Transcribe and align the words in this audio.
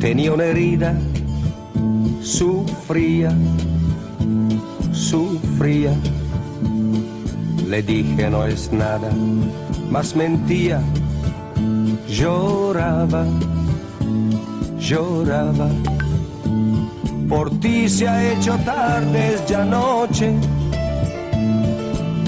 Tenía 0.00 0.32
una 0.32 0.44
herida, 0.44 0.94
sufría, 2.22 3.32
sufría. 4.92 5.92
Le 7.66 7.82
dije 7.82 8.30
no 8.30 8.44
es 8.46 8.72
nada, 8.72 9.10
mas 9.90 10.14
mentía, 10.16 10.80
lloraba, 12.08 13.26
lloraba. 14.78 15.68
Por 17.28 17.50
ti 17.60 17.88
se 17.88 18.08
ha 18.08 18.32
hecho 18.32 18.56
tarde, 18.64 19.36
ya 19.46 19.64
noche. 19.64 20.32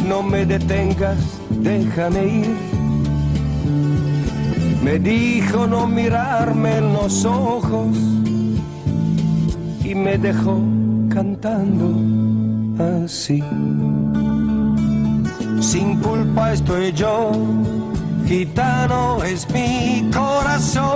No 0.07 0.23
me 0.23 0.45
detengas, 0.45 1.19
déjame 1.49 2.27
ir. 2.27 2.70
Me 4.83 4.99
dijo 4.99 5.67
no 5.67 5.87
mirarme 5.87 6.79
en 6.79 6.93
los 6.95 7.25
ojos 7.25 7.97
y 9.85 9.95
me 9.95 10.17
dejó 10.17 10.59
cantando 11.11 13.05
así. 13.05 13.43
Sin 15.61 16.01
culpa 16.01 16.53
estoy 16.53 16.93
yo, 16.93 17.33
gitano 18.27 19.23
es 19.23 19.47
mi 19.51 20.11
corazón. 20.13 20.90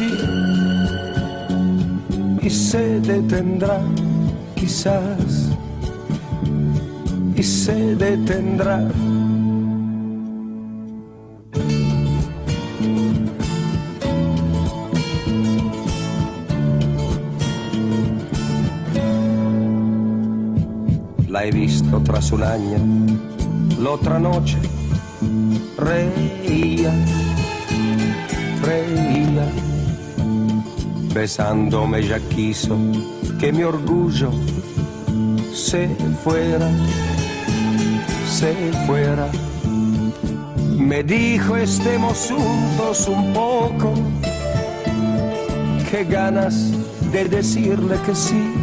Sobre 0.00 0.08
sí 0.08 0.40
y 2.42 2.50
se 2.50 3.00
detendrá 3.00 3.80
quizás 4.54 5.50
y 7.36 7.42
se 7.42 7.94
detendrá. 7.96 8.88
La 21.28 21.44
he 21.44 21.50
visto 21.52 22.00
tras 22.02 22.32
un 22.32 22.42
año, 22.42 22.78
la 23.80 23.90
otra 23.90 24.18
noche 24.18 24.58
reía. 25.78 26.92
Besándome 31.12 32.06
ya 32.06 32.18
quiso 32.20 32.76
que 33.38 33.52
mi 33.52 33.62
orgullo 33.62 34.30
se 35.52 35.88
fuera, 36.22 36.70
se 38.28 38.54
fuera. 38.86 39.28
Me 40.76 41.02
dijo 41.02 41.56
estemos 41.56 42.30
juntos 42.30 43.08
un 43.08 43.32
poco, 43.32 43.92
qué 45.90 46.04
ganas 46.04 46.70
de 47.12 47.24
decirle 47.24 47.96
que 48.06 48.14
sí 48.14 48.60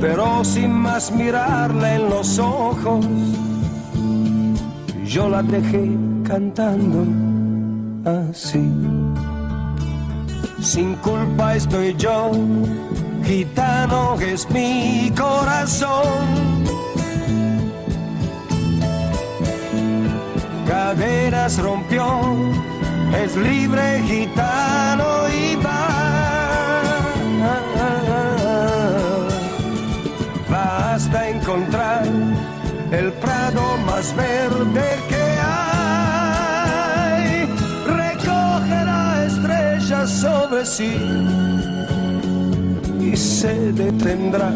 pero 0.00 0.44
sin 0.44 0.72
más 0.72 1.10
mirarla 1.10 1.94
en 1.94 2.10
los 2.10 2.38
ojos, 2.38 3.06
yo 5.06 5.28
la 5.28 5.42
dejé 5.42 5.90
cantando 6.22 7.04
así. 8.30 8.95
Sin 10.66 10.96
culpa 10.96 11.54
estoy 11.54 11.94
yo, 11.94 12.32
gitano 13.24 14.18
es 14.20 14.50
mi 14.50 15.12
corazón. 15.16 16.64
Caderas 20.66 21.58
rompió, 21.58 22.04
es 23.16 23.36
libre 23.36 24.02
gitano 24.08 25.28
y 25.28 25.54
va. 25.64 25.86
Va 30.52 30.94
hasta 30.94 31.28
encontrar 31.28 32.04
el 32.90 33.12
prado 33.12 33.76
más 33.86 34.12
verde 34.16 35.05
sobre 40.06 40.64
sí 40.64 40.94
y 43.00 43.16
se 43.16 43.72
detendrá 43.72 44.52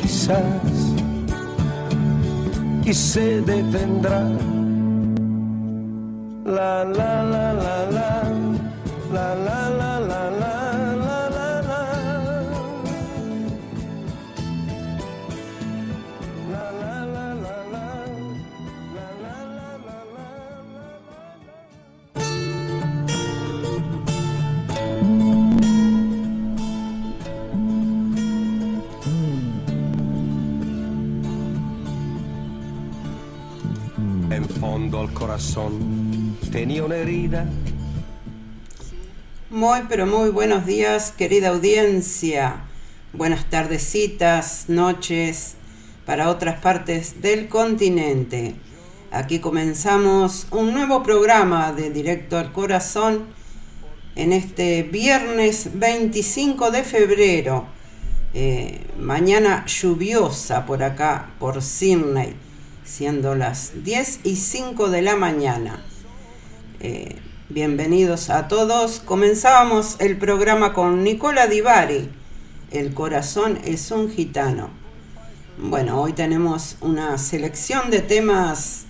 quizás. 0.00 0.44
Y 2.84 2.94
se 2.94 3.40
detendrá. 3.42 4.22
La 6.44 6.84
la 6.84 7.22
la 7.32 7.52
la 7.52 7.76
la 7.96 7.99
al 35.00 35.12
corazón 35.14 36.36
tenía 36.52 36.84
una 36.84 36.96
herida 36.96 37.46
Muy, 39.48 39.80
pero 39.88 40.06
muy 40.06 40.30
buenos 40.30 40.66
días, 40.66 41.12
querida 41.16 41.48
audiencia. 41.48 42.64
Buenas 43.12 43.48
tardecitas, 43.48 44.66
noches 44.68 45.56
para 46.04 46.28
otras 46.28 46.60
partes 46.60 47.22
del 47.22 47.48
continente. 47.48 48.54
Aquí 49.10 49.38
comenzamos 49.38 50.46
un 50.50 50.72
nuevo 50.74 51.02
programa 51.02 51.72
de 51.72 51.90
Directo 51.90 52.36
al 52.36 52.52
Corazón 52.52 53.24
en 54.16 54.32
este 54.32 54.82
viernes 54.82 55.70
25 55.74 56.70
de 56.70 56.82
febrero. 56.84 57.66
Eh, 58.34 58.86
mañana 58.98 59.64
lluviosa 59.66 60.66
por 60.66 60.82
acá, 60.82 61.30
por 61.38 61.62
Sydney. 61.62 62.49
Siendo 62.90 63.36
las 63.36 63.84
10 63.84 64.20
y 64.24 64.34
5 64.34 64.90
de 64.90 65.00
la 65.00 65.14
mañana. 65.14 65.80
Eh, 66.80 67.16
bienvenidos 67.48 68.30
a 68.30 68.48
todos. 68.48 68.98
Comenzábamos 68.98 69.94
el 70.00 70.18
programa 70.18 70.72
con 70.72 71.04
Nicola 71.04 71.46
Divari. 71.46 72.10
El 72.72 72.92
corazón 72.92 73.60
es 73.64 73.92
un 73.92 74.10
gitano. 74.10 74.70
Bueno, 75.56 76.00
hoy 76.02 76.14
tenemos 76.14 76.78
una 76.80 77.16
selección 77.16 77.90
de 77.90 78.00
temas, 78.00 78.86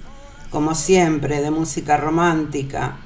como 0.50 0.75
siempre, 0.75 1.43
de 1.43 1.50
música 1.50 1.99
romántica. 1.99 2.97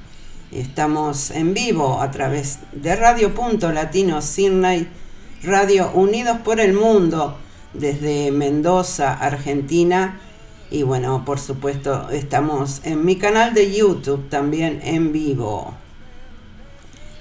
Estamos 0.53 1.29
en 1.31 1.53
vivo 1.53 2.01
a 2.01 2.09
través 2.09 2.59
de 2.71 2.95
Radio 2.95 3.35
Punto 3.35 3.73
Latino 3.73 4.21
Sydney, 4.21 4.87
Radio 5.43 5.91
Unidos 5.91 6.37
por 6.45 6.61
el 6.61 6.71
Mundo, 6.71 7.37
desde 7.73 8.31
Mendoza, 8.31 9.13
Argentina. 9.13 10.21
Y 10.71 10.83
bueno, 10.83 11.23
por 11.25 11.39
supuesto, 11.39 12.09
estamos 12.09 12.81
en 12.83 13.05
mi 13.05 13.17
canal 13.17 13.53
de 13.53 13.75
YouTube 13.75 14.29
también 14.29 14.79
en 14.83 15.11
vivo. 15.11 15.73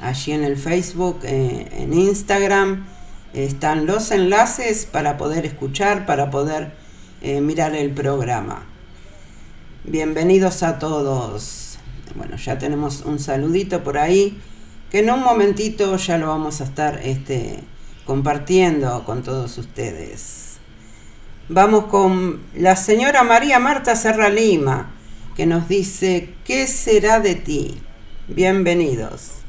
Allí 0.00 0.32
en 0.32 0.44
el 0.44 0.56
Facebook, 0.56 1.20
eh, 1.24 1.68
en 1.72 1.92
Instagram 1.92 2.86
están 3.34 3.86
los 3.86 4.10
enlaces 4.10 4.86
para 4.86 5.16
poder 5.16 5.44
escuchar, 5.44 6.06
para 6.06 6.30
poder 6.30 6.72
eh, 7.20 7.40
mirar 7.40 7.74
el 7.74 7.90
programa. 7.90 8.64
Bienvenidos 9.84 10.62
a 10.62 10.78
todos. 10.78 11.78
Bueno, 12.14 12.36
ya 12.36 12.58
tenemos 12.58 13.02
un 13.02 13.18
saludito 13.18 13.84
por 13.84 13.98
ahí, 13.98 14.40
que 14.90 15.00
en 15.00 15.10
un 15.10 15.20
momentito 15.20 15.96
ya 15.96 16.16
lo 16.16 16.28
vamos 16.28 16.60
a 16.60 16.64
estar 16.64 17.00
este, 17.04 17.60
compartiendo 18.06 19.04
con 19.04 19.22
todos 19.22 19.58
ustedes. 19.58 20.53
Vamos 21.50 21.84
con 21.86 22.40
la 22.54 22.74
señora 22.74 23.22
María 23.22 23.58
Marta 23.58 23.96
Serra 23.96 24.30
Lima, 24.30 24.94
que 25.36 25.44
nos 25.44 25.68
dice, 25.68 26.30
¿qué 26.42 26.66
será 26.66 27.20
de 27.20 27.34
ti? 27.34 27.82
Bienvenidos. 28.28 29.43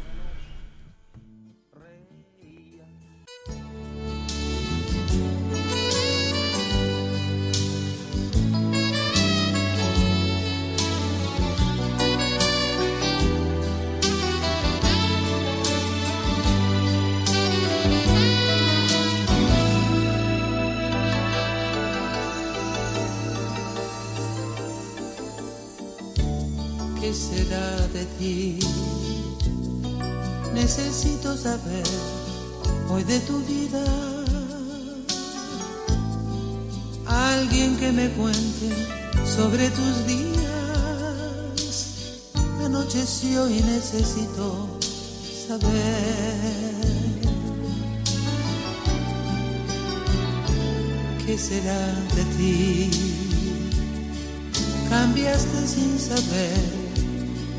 Necesito 30.54 31.38
saber 31.38 31.84
hoy 32.90 33.04
de 33.04 33.20
tu 33.22 33.40
vida. 33.40 33.86
Alguien 37.06 37.78
que 37.78 37.94
me 37.94 38.10
cuente 38.10 38.70
sobre 39.26 39.70
tus 39.70 40.08
días. 40.08 40.34
Anocheció 42.66 43.50
y 43.50 43.62
necesito 43.62 44.78
saber. 45.48 46.76
¿Qué 51.26 51.38
será 51.38 51.80
de 52.14 52.24
ti? 52.38 52.90
Cambiaste 54.90 55.68
sin 55.68 55.98
saber 55.98 56.85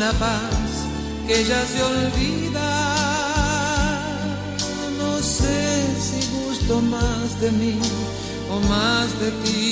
Una 0.00 0.12
paz 0.12 0.70
que 1.26 1.44
ya 1.44 1.62
se 1.66 1.82
olvida. 1.82 2.70
No 4.98 5.18
sé 5.18 5.60
si 6.06 6.20
gusto 6.38 6.80
más 6.80 7.38
de 7.42 7.50
mí 7.50 7.78
o 8.50 8.60
más 8.60 9.08
de 9.20 9.30
ti. 9.42 9.69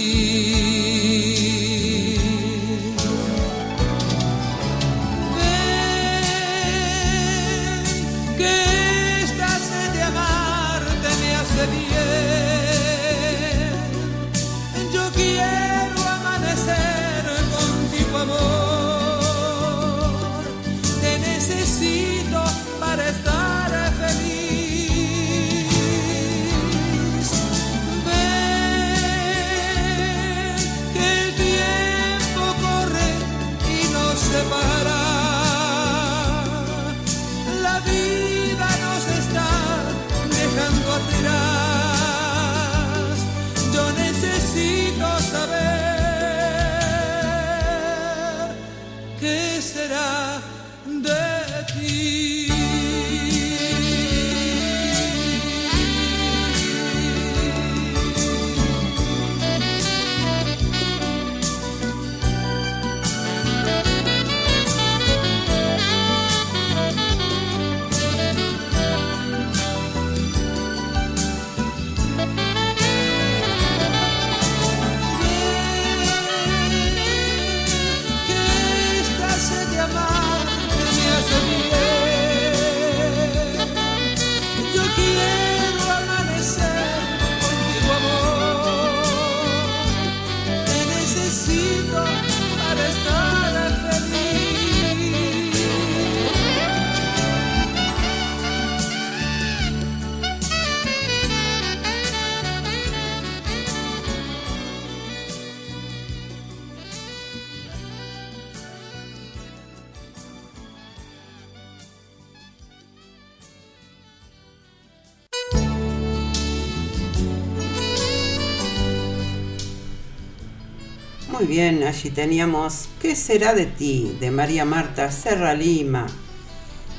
Allí 121.59 122.11
teníamos 122.11 122.89
¿Qué 123.03 123.17
será 123.17 123.53
de 123.53 123.67
ti? 123.67 124.17
de 124.21 124.31
María 124.31 124.65
Marta 124.65 125.11
Serra 125.11 125.55
Lima. 125.55 126.07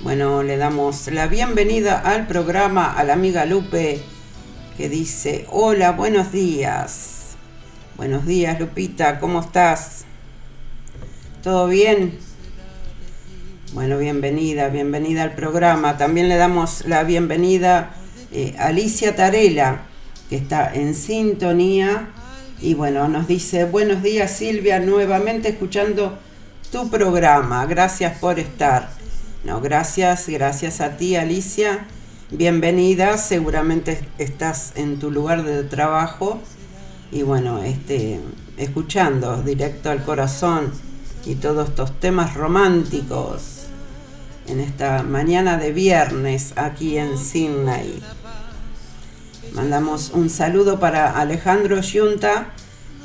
Bueno, 0.01 0.43
le 0.43 0.57
damos 0.57 1.07
la 1.07 1.27
bienvenida 1.27 1.97
al 1.97 2.27
programa 2.27 2.91
a 2.91 3.05
la 3.05 3.13
amiga 3.13 3.45
Lupe 3.45 4.01
que 4.75 4.89
dice, 4.89 5.45
hola, 5.49 5.93
buenos 5.93 6.33
días. 6.33 7.37
Buenos 7.95 8.25
días, 8.25 8.59
Lupita, 8.59 9.21
¿cómo 9.21 9.39
estás? 9.39 10.03
¿Todo 11.41 11.67
bien? 11.67 12.19
Bueno, 13.71 13.97
bienvenida, 13.97 14.67
bienvenida 14.67 15.23
al 15.23 15.35
programa. 15.35 15.97
También 15.97 16.27
le 16.27 16.35
damos 16.35 16.85
la 16.85 17.03
bienvenida 17.03 17.93
eh, 18.33 18.55
a 18.59 18.67
Alicia 18.67 19.15
Tarela, 19.15 19.83
que 20.29 20.35
está 20.35 20.73
en 20.73 20.95
sintonía. 20.95 22.09
Y 22.61 22.73
bueno, 22.73 23.07
nos 23.07 23.27
dice, 23.27 23.65
buenos 23.65 24.03
días 24.03 24.31
Silvia, 24.31 24.79
nuevamente 24.79 25.49
escuchando 25.49 26.17
tu 26.71 26.89
programa. 26.89 27.65
Gracias 27.65 28.17
por 28.19 28.39
estar. 28.39 28.89
No, 29.43 29.61
gracias, 29.61 30.27
gracias 30.27 30.81
a 30.81 30.97
ti 30.97 31.15
Alicia 31.15 31.85
bienvenida, 32.31 33.17
seguramente 33.17 33.99
estás 34.19 34.73
en 34.75 34.99
tu 34.99 35.09
lugar 35.09 35.43
de 35.43 35.63
trabajo 35.63 36.39
y 37.11 37.23
bueno, 37.23 37.63
este, 37.63 38.19
escuchando 38.57 39.41
directo 39.41 39.89
al 39.89 40.03
corazón 40.03 40.71
y 41.25 41.35
todos 41.35 41.69
estos 41.69 41.99
temas 41.99 42.35
románticos 42.35 43.65
en 44.47 44.59
esta 44.59 45.01
mañana 45.01 45.57
de 45.57 45.71
viernes 45.71 46.53
aquí 46.55 46.97
en 46.97 47.17
Sydney. 47.17 47.99
Mandamos 49.53 50.11
un 50.13 50.29
saludo 50.29 50.79
para 50.79 51.19
Alejandro 51.19 51.81
Yunta, 51.81 52.53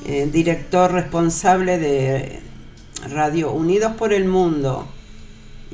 eh, 0.06 0.28
director 0.30 0.92
responsable 0.92 1.78
de 1.78 2.40
Radio 3.08 3.52
Unidos 3.52 3.92
por 3.96 4.12
el 4.12 4.26
Mundo 4.26 4.88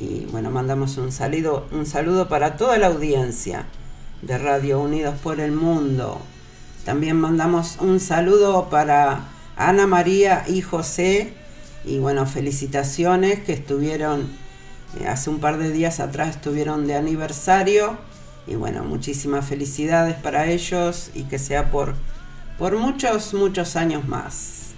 y 0.01 0.25
bueno, 0.31 0.49
mandamos 0.49 0.97
un 0.97 1.11
saludo, 1.11 1.67
un 1.71 1.85
saludo 1.85 2.27
para 2.27 2.57
toda 2.57 2.79
la 2.79 2.87
audiencia 2.87 3.67
de 4.23 4.35
Radio 4.39 4.81
Unidos 4.81 5.13
por 5.21 5.39
el 5.39 5.51
Mundo. 5.51 6.19
También 6.85 7.17
mandamos 7.17 7.77
un 7.79 7.99
saludo 7.99 8.67
para 8.69 9.27
Ana 9.55 9.85
María 9.85 10.43
y 10.47 10.61
José. 10.61 11.33
Y 11.85 11.99
bueno, 11.99 12.25
felicitaciones 12.25 13.41
que 13.41 13.53
estuvieron 13.53 14.27
eh, 14.99 15.07
hace 15.07 15.29
un 15.29 15.39
par 15.39 15.59
de 15.59 15.71
días 15.71 15.99
atrás 15.99 16.35
estuvieron 16.37 16.87
de 16.87 16.95
aniversario. 16.95 17.99
Y 18.47 18.55
bueno, 18.55 18.83
muchísimas 18.83 19.47
felicidades 19.47 20.15
para 20.15 20.47
ellos 20.47 21.11
y 21.13 21.23
que 21.23 21.39
sea 21.39 21.71
por, 21.71 21.95
por 22.57 22.77
muchos, 22.77 23.33
muchos 23.33 23.75
años 23.75 24.07
más. 24.07 24.71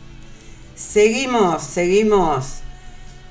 Seguimos, 0.75 1.63
seguimos 1.63 2.63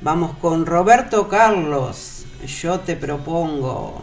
Vamos 0.05 0.37
con 0.39 0.67
Roberto 0.67 1.29
Carlos. 1.29 2.25
Yo 2.61 2.81
te 2.81 2.97
propongo. 2.97 4.03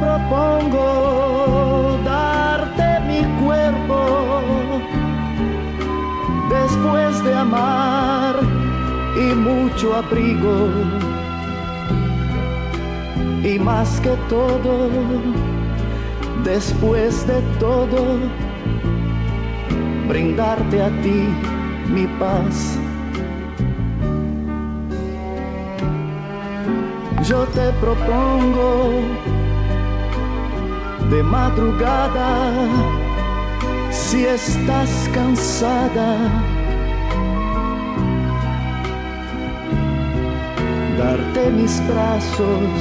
Propongo 0.00 1.98
darte 2.04 3.00
mi 3.08 3.22
cuerpo 3.44 4.40
después 6.50 7.24
de 7.24 7.34
amar 7.34 8.36
y 9.16 9.34
mucho 9.34 9.94
abrigo. 9.96 10.68
Y 13.42 13.58
más 13.58 14.00
que 14.00 14.16
todo, 14.28 14.88
después 16.44 17.26
de 17.26 17.40
todo, 17.60 18.18
brindarte 20.08 20.82
a 20.82 20.88
ti 21.02 21.28
mi 21.88 22.06
paz. 22.18 22.78
Yo 27.28 27.44
te 27.54 27.70
propongo 27.80 29.00
de 31.14 31.22
madrugada 31.22 32.30
si 33.90 34.24
estás 34.24 34.90
cansada. 35.12 36.10
Darte 40.98 41.50
mis 41.50 41.74
brazos 41.86 42.74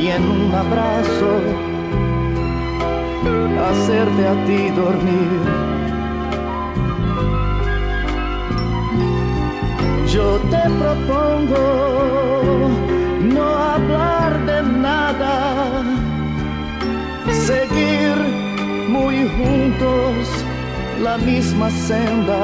y 0.00 0.06
en 0.16 0.22
un 0.30 0.54
abrazo 0.54 1.32
hacerte 3.68 4.22
a 4.32 4.34
ti 4.46 4.60
dormir. 4.82 5.42
Yo 10.14 10.38
te 10.52 10.62
propongo 10.80 12.27
muy 18.98 19.18
juntos 19.38 20.16
la 21.02 21.16
misma 21.18 21.70
senda 21.70 22.42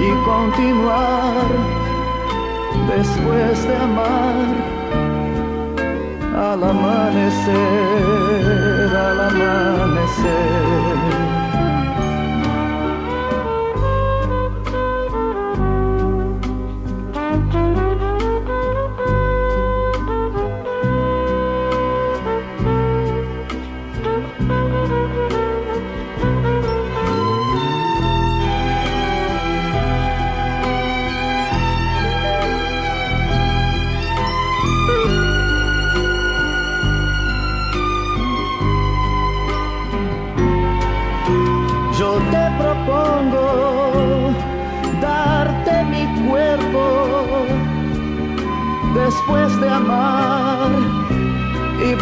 y 0.00 0.10
continuar 0.24 1.46
después 2.96 3.66
de 3.68 3.76
amar 3.76 4.34
al 6.50 6.64
amanecer, 6.64 7.54
al 9.08 9.20
amanecer. 9.30 10.64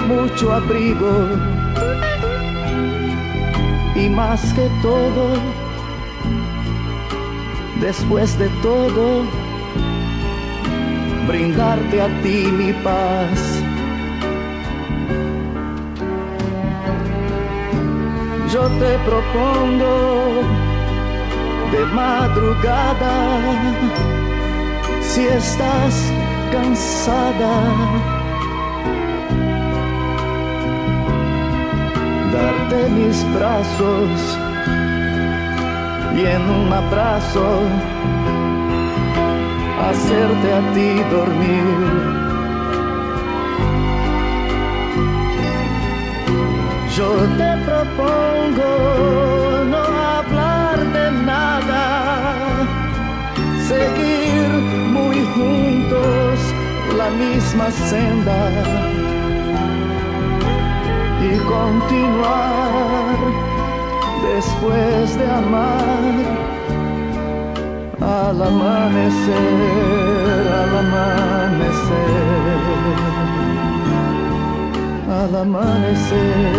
Mucho 0.02 0.52
abrigo. 0.52 1.28
Y 3.94 4.08
más 4.08 4.40
que 4.54 4.68
todo, 4.80 5.28
después 7.80 8.38
de 8.38 8.48
todo, 8.62 9.24
brindarte 11.26 12.02
a 12.02 12.08
ti 12.22 12.46
mi 12.50 12.72
paz. 12.84 13.62
Yo 18.52 18.68
te 18.68 18.98
propongo 19.08 20.42
de 21.72 21.84
madrugada 21.86 23.40
si 25.00 25.22
estás 25.26 26.12
cansada. 26.50 28.21
Darte 32.32 32.88
mis 32.88 33.24
brazos 33.34 34.38
y 36.16 36.20
en 36.24 36.42
un 36.60 36.72
abrazo 36.72 37.46
hacerte 39.88 40.48
a 40.60 40.62
ti 40.74 40.90
dormir. 41.16 41.66
Yo 46.96 47.10
te 47.38 47.50
propongo 47.68 48.72
no 49.72 49.84
hablar 50.18 50.78
de 50.96 51.06
nada, 51.32 51.84
seguir 53.68 54.48
muy 54.96 55.18
juntos 55.34 56.38
la 56.96 57.08
misma 57.10 57.70
senda 57.70 59.21
y 61.34 61.38
continuar 61.38 63.16
después 64.34 65.18
de 65.18 65.26
amar 65.30 66.12
al 68.00 68.42
amanecer, 68.42 69.36
al 70.60 70.72
amanecer, 70.84 72.22
al 75.20 75.36
amanecer. 75.36 76.52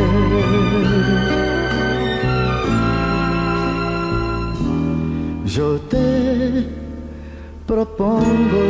Yo 5.46 5.80
te 5.82 6.65
propongo 7.68 8.63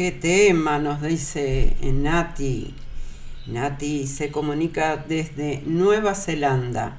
¿Qué 0.00 0.12
tema 0.12 0.78
nos 0.78 1.02
dice 1.02 1.76
Nati? 1.82 2.72
Nati 3.46 4.06
se 4.06 4.30
comunica 4.30 4.96
desde 4.96 5.62
Nueva 5.66 6.14
Zelanda. 6.14 6.96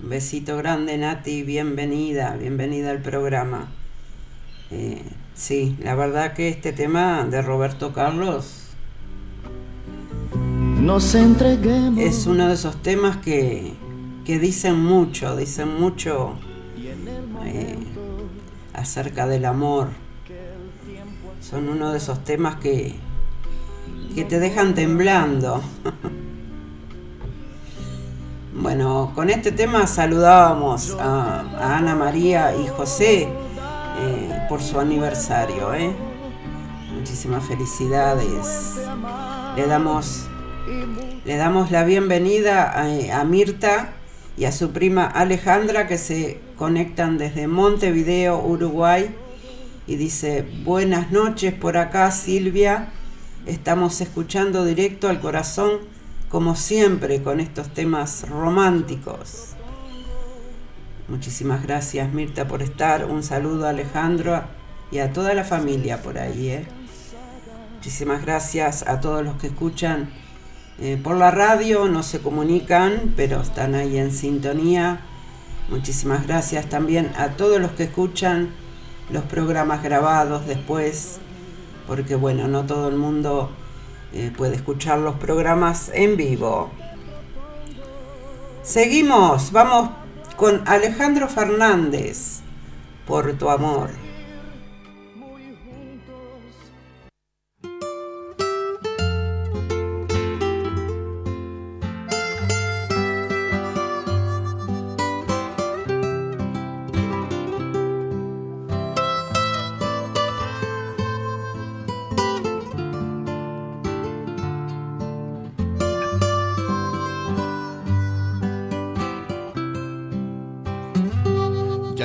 Un 0.00 0.10
besito 0.10 0.56
grande 0.56 0.96
Nati, 0.96 1.42
bienvenida, 1.42 2.36
bienvenida 2.36 2.92
al 2.92 3.02
programa. 3.02 3.66
Eh, 4.70 5.02
sí, 5.34 5.76
la 5.82 5.96
verdad 5.96 6.34
que 6.34 6.48
este 6.48 6.72
tema 6.72 7.24
de 7.24 7.42
Roberto 7.42 7.92
Carlos 7.92 8.68
nos 10.36 11.16
entreguemos. 11.16 11.98
es 11.98 12.28
uno 12.28 12.46
de 12.46 12.54
esos 12.54 12.80
temas 12.80 13.16
que, 13.16 13.72
que 14.24 14.38
dicen 14.38 14.78
mucho, 14.78 15.34
dicen 15.34 15.80
mucho 15.80 16.38
eh, 17.44 17.76
acerca 18.72 19.26
del 19.26 19.46
amor. 19.46 20.03
Son 21.54 21.68
uno 21.68 21.92
de 21.92 21.98
esos 21.98 22.24
temas 22.24 22.56
que, 22.56 22.96
que 24.12 24.24
te 24.24 24.40
dejan 24.40 24.74
temblando. 24.74 25.62
bueno, 28.52 29.12
con 29.14 29.30
este 29.30 29.52
tema 29.52 29.86
saludábamos 29.86 30.96
a, 30.98 31.76
Ana 31.76 31.94
María 31.94 32.56
y 32.56 32.66
José 32.66 33.28
eh, 33.28 34.46
por 34.48 34.62
su 34.62 34.80
aniversario. 34.80 35.72
¿eh? 35.74 35.92
Muchísimas 36.92 37.44
felicidades. 37.44 38.74
Le 39.54 39.66
damos, 39.68 40.26
le 41.24 41.36
damos 41.36 41.70
la 41.70 41.84
bienvenida 41.84 42.74
a 43.12 43.22
Mirta 43.22 43.92
y 44.36 44.46
a 44.46 44.50
su 44.50 44.72
prima 44.72 45.04
Alejandra 45.04 45.86
que 45.86 45.98
se 45.98 46.40
conectan 46.58 47.16
desde 47.16 47.46
Montevideo, 47.46 48.44
Uruguay. 48.44 49.14
Y 49.86 49.96
dice, 49.96 50.46
buenas 50.64 51.10
noches 51.12 51.52
por 51.52 51.76
acá 51.76 52.10
Silvia, 52.10 52.88
estamos 53.44 54.00
escuchando 54.00 54.64
directo 54.64 55.08
al 55.08 55.20
corazón 55.20 55.80
como 56.30 56.56
siempre 56.56 57.22
con 57.22 57.38
estos 57.38 57.68
temas 57.68 58.26
románticos. 58.28 59.50
Muchísimas 61.06 61.62
gracias 61.62 62.10
Mirta 62.14 62.48
por 62.48 62.62
estar, 62.62 63.04
un 63.04 63.22
saludo 63.22 63.66
a 63.66 63.70
Alejandro 63.70 64.42
y 64.90 65.00
a 65.00 65.12
toda 65.12 65.34
la 65.34 65.44
familia 65.44 66.02
por 66.02 66.18
ahí. 66.18 66.48
¿eh? 66.48 66.66
Muchísimas 67.74 68.22
gracias 68.22 68.88
a 68.88 69.00
todos 69.00 69.22
los 69.22 69.36
que 69.36 69.48
escuchan 69.48 70.08
eh, 70.80 70.98
por 71.00 71.16
la 71.18 71.30
radio, 71.30 71.88
no 71.88 72.02
se 72.02 72.20
comunican, 72.20 73.12
pero 73.16 73.42
están 73.42 73.74
ahí 73.74 73.98
en 73.98 74.12
sintonía. 74.12 75.00
Muchísimas 75.68 76.26
gracias 76.26 76.70
también 76.70 77.12
a 77.18 77.36
todos 77.36 77.60
los 77.60 77.72
que 77.72 77.84
escuchan 77.84 78.63
los 79.10 79.24
programas 79.24 79.82
grabados 79.82 80.46
después, 80.46 81.18
porque 81.86 82.14
bueno, 82.14 82.48
no 82.48 82.64
todo 82.64 82.88
el 82.88 82.96
mundo 82.96 83.50
eh, 84.12 84.32
puede 84.36 84.56
escuchar 84.56 84.98
los 84.98 85.16
programas 85.16 85.90
en 85.92 86.16
vivo. 86.16 86.70
Seguimos, 88.62 89.52
vamos 89.52 89.90
con 90.36 90.66
Alejandro 90.66 91.28
Fernández, 91.28 92.40
por 93.06 93.32
tu 93.34 93.50
amor. 93.50 93.90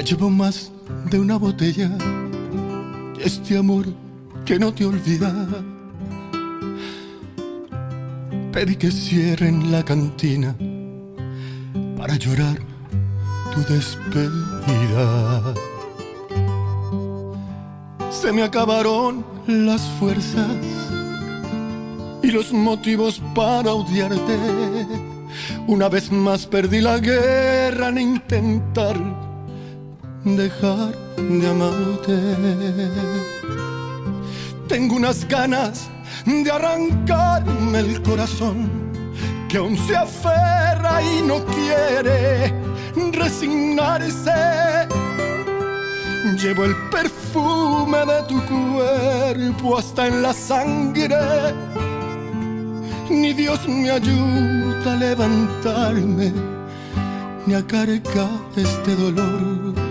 Llevo 0.10 0.32
más 0.32 0.72
de 1.12 1.20
una 1.20 1.38
botella 1.38 1.92
este 3.24 3.56
amor 3.56 3.86
que 4.44 4.58
no 4.58 4.74
te 4.74 4.84
olvida. 4.84 5.32
Pedí 8.52 8.76
que 8.76 8.90
cierren 8.90 9.72
la 9.72 9.86
cantina 9.86 10.56
para 11.96 12.16
llorar 12.16 12.58
tu 13.54 13.62
despedida. 13.72 15.54
Se 18.10 18.32
me 18.32 18.42
acabaron 18.42 19.24
las 19.46 19.82
fuerzas 20.00 20.58
y 22.24 22.32
los 22.32 22.52
motivos 22.52 23.22
para 23.36 23.74
odiarte. 23.74 24.38
Una 25.68 25.88
vez 25.88 26.12
más 26.12 26.48
perdí 26.48 26.82
la 26.82 26.98
guerra 26.98 27.90
en 27.90 28.00
intentar 28.00 29.29
dejar 30.24 30.94
de 31.18 31.50
amarte. 31.50 32.18
Tengo 34.68 34.96
unas 34.96 35.28
ganas 35.28 35.90
de 36.26 36.52
arrancarme 36.52 37.80
el 37.80 38.02
corazón 38.04 38.70
que 39.48 39.58
aún 39.58 39.78
se 39.78 39.96
aferra 39.96 41.02
y 41.02 41.22
no 41.24 41.44
quiere 41.46 42.54
resignarse. 43.12 44.88
Llevo 46.42 46.66
el 46.66 46.76
perfume 46.90 47.98
de 48.06 48.24
tu 48.28 48.42
cuerpo 48.46 49.78
hasta 49.78 50.08
en 50.08 50.22
la 50.22 50.34
sangre. 50.34 51.18
Ni 53.10 53.34
Dios 53.34 53.68
me 53.68 53.90
ayuda 53.90 54.94
a 54.94 54.96
levantarme 54.96 56.32
ni 57.48 57.56
a 57.56 57.66
cargar 57.66 58.30
este 58.56 58.96
dolor. 58.96 59.89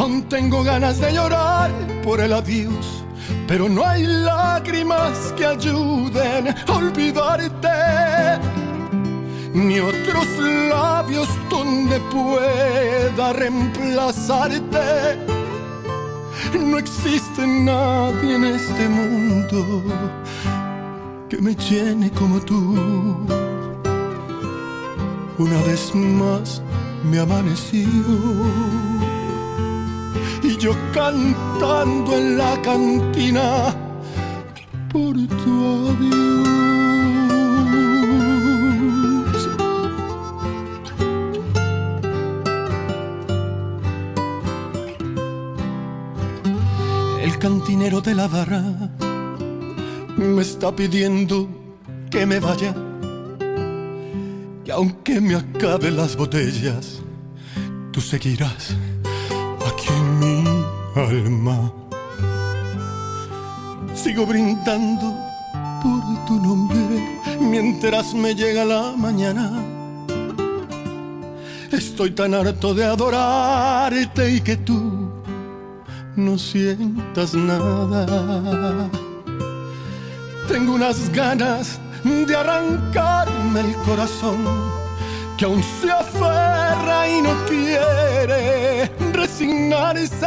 Aún 0.00 0.22
tengo 0.30 0.62
ganas 0.64 0.98
de 0.98 1.12
llorar 1.12 1.70
por 2.02 2.22
el 2.22 2.32
adiós, 2.32 3.04
pero 3.46 3.68
no 3.68 3.84
hay 3.84 4.04
lágrimas 4.04 5.34
que 5.36 5.44
ayuden 5.44 6.48
a 6.48 6.72
olvidarte. 6.72 7.68
Ni 9.52 9.78
otros 9.78 10.26
labios 10.70 11.28
donde 11.50 12.00
pueda 12.10 13.34
reemplazarte. 13.34 15.18
No 16.58 16.78
existe 16.78 17.46
nadie 17.46 18.36
en 18.36 18.44
este 18.44 18.88
mundo 18.88 19.82
que 21.28 21.42
me 21.42 21.54
llene 21.54 22.10
como 22.12 22.40
tú. 22.40 23.18
Una 25.36 25.62
vez 25.64 25.94
más 25.94 26.62
me 27.04 27.18
amaneció 27.18 29.09
yo 30.60 30.76
cantando 30.92 32.18
en 32.18 32.36
la 32.36 32.60
cantina 32.60 33.74
por 34.92 35.14
tu 35.16 35.88
adiós. 35.88 36.48
El 47.22 47.38
cantinero 47.38 48.02
de 48.02 48.14
la 48.14 48.28
barra 48.28 48.62
me 50.18 50.42
está 50.42 50.76
pidiendo 50.76 51.48
que 52.10 52.26
me 52.26 52.38
vaya. 52.38 52.74
Y 54.66 54.70
aunque 54.70 55.22
me 55.22 55.36
acaben 55.36 55.96
las 55.96 56.14
botellas, 56.16 57.00
tú 57.92 58.02
seguirás 58.02 58.76
alma. 60.94 61.72
Sigo 63.94 64.26
brindando 64.26 65.14
por 65.82 66.24
tu 66.26 66.40
nombre 66.40 67.18
mientras 67.40 68.14
me 68.14 68.34
llega 68.34 68.64
la 68.64 68.92
mañana. 68.96 69.50
Estoy 71.70 72.10
tan 72.12 72.34
harto 72.34 72.74
de 72.74 72.84
adorarte 72.84 74.32
y 74.32 74.40
que 74.40 74.56
tú 74.56 75.10
no 76.16 76.38
sientas 76.38 77.34
nada. 77.34 78.88
Tengo 80.48 80.74
unas 80.74 81.12
ganas 81.12 81.78
de 82.04 82.34
arrancarme 82.34 83.60
el 83.60 83.74
corazón 83.86 84.38
que 85.36 85.44
aún 85.44 85.62
se 85.80 85.90
aferra 85.90 87.08
y 87.08 87.22
no 87.22 87.30
quiere 87.46 89.09
resignarse. 89.40 90.26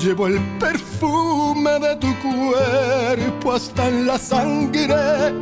Llevo 0.00 0.26
el 0.26 0.40
perfume 0.58 1.78
de 1.78 1.96
tu 1.96 2.08
cuerpo 2.18 3.52
hasta 3.52 3.88
en 3.88 4.06
la 4.06 4.18
sangre. 4.18 5.32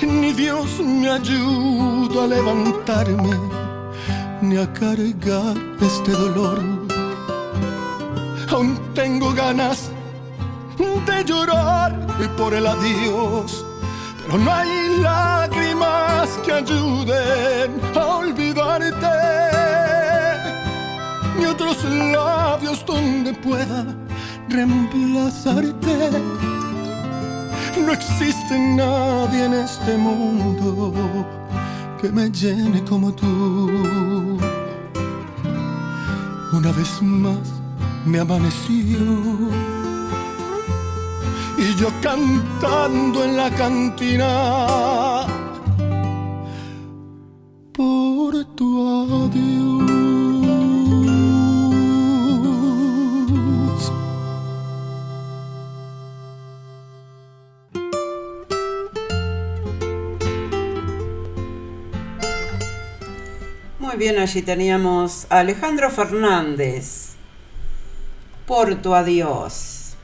Ni 0.00 0.32
Dios 0.32 0.80
me 0.80 1.10
ayuda 1.10 2.24
a 2.24 2.26
levantarme, 2.26 3.36
ni 4.40 4.56
a 4.56 4.72
cargar 4.72 5.56
este 5.80 6.12
dolor. 6.12 6.60
Aún 8.50 8.78
tengo 8.94 9.32
ganas 9.34 9.90
de 10.78 11.24
llorar 11.24 11.94
por 12.36 12.54
el 12.54 12.66
adiós, 12.66 13.64
pero 14.24 14.38
no 14.38 14.52
hay 14.52 14.98
lágrimas 15.00 16.28
que 16.44 16.52
ayuden 16.52 17.80
a 17.94 18.04
olvidarte, 18.18 19.37
otros 21.68 21.92
labios 21.92 22.84
donde 22.86 23.32
pueda 23.34 23.84
reemplazarte. 24.48 26.10
No 27.84 27.92
existe 27.92 28.58
nadie 28.58 29.44
en 29.44 29.54
este 29.54 29.96
mundo 29.96 30.92
que 32.00 32.10
me 32.10 32.30
llene 32.30 32.82
como 32.84 33.12
tú. 33.12 33.70
Una 36.52 36.72
vez 36.72 37.02
más 37.02 37.38
me 38.04 38.20
amaneció 38.20 38.98
y 41.58 41.74
yo 41.76 41.88
cantando 42.00 43.24
en 43.24 43.36
la 43.36 43.50
cantina 43.50 45.26
por 47.72 48.44
tu 48.56 49.26
adiós. 49.26 49.77
Bien, 63.98 64.18
allí 64.20 64.42
teníamos 64.42 65.26
a 65.28 65.40
Alejandro 65.40 65.90
Fernández 65.90 67.14
por 68.46 68.76
tu 68.76 68.94
adiós. 68.94 69.96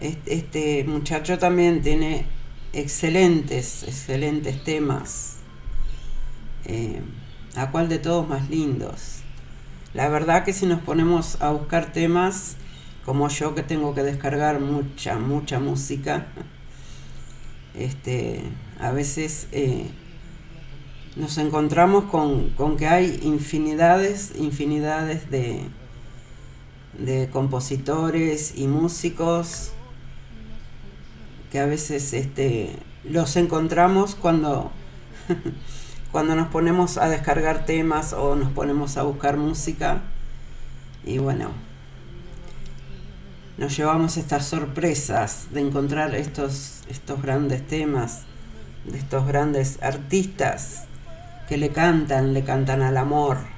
Este, 0.00 0.34
este 0.34 0.84
muchacho 0.84 1.38
también 1.38 1.82
tiene 1.82 2.24
excelentes, 2.72 3.82
excelentes 3.82 4.64
temas. 4.64 5.36
Eh, 6.64 7.02
¿A 7.54 7.70
cuál 7.70 7.90
de 7.90 7.98
todos 7.98 8.26
más 8.26 8.48
lindos? 8.48 9.18
La 9.92 10.08
verdad 10.08 10.42
que 10.42 10.54
si 10.54 10.64
nos 10.64 10.80
ponemos 10.80 11.40
a 11.42 11.50
buscar 11.50 11.92
temas, 11.92 12.56
como 13.04 13.28
yo 13.28 13.54
que 13.54 13.62
tengo 13.62 13.94
que 13.94 14.02
descargar 14.02 14.60
mucha, 14.60 15.18
mucha 15.18 15.60
música, 15.60 16.28
este, 17.74 18.42
a 18.80 18.90
veces 18.90 19.48
eh, 19.52 19.86
nos 21.16 21.38
encontramos 21.38 22.04
con, 22.04 22.50
con, 22.50 22.76
que 22.76 22.88
hay 22.88 23.20
infinidades, 23.22 24.32
infinidades 24.36 25.30
de, 25.30 25.64
de 26.98 27.28
compositores 27.30 28.54
y 28.56 28.66
músicos 28.66 29.70
que 31.52 31.60
a 31.60 31.66
veces 31.66 32.12
este, 32.14 32.76
los 33.04 33.36
encontramos 33.36 34.16
cuando, 34.16 34.72
cuando 36.12 36.34
nos 36.34 36.48
ponemos 36.48 36.98
a 36.98 37.08
descargar 37.08 37.64
temas 37.64 38.12
o 38.12 38.34
nos 38.34 38.50
ponemos 38.50 38.96
a 38.96 39.04
buscar 39.04 39.36
música. 39.36 40.02
Y 41.04 41.18
bueno, 41.18 41.50
nos 43.56 43.76
llevamos 43.76 44.16
estas 44.16 44.46
sorpresas 44.46 45.46
de 45.52 45.60
encontrar 45.60 46.16
estos, 46.16 46.82
estos 46.88 47.22
grandes 47.22 47.64
temas, 47.64 48.22
de 48.84 48.98
estos 48.98 49.24
grandes 49.24 49.80
artistas 49.80 50.88
que 51.48 51.56
le 51.56 51.70
cantan, 51.70 52.32
le 52.32 52.44
cantan 52.44 52.82
al 52.82 52.96
amor. 52.96 53.54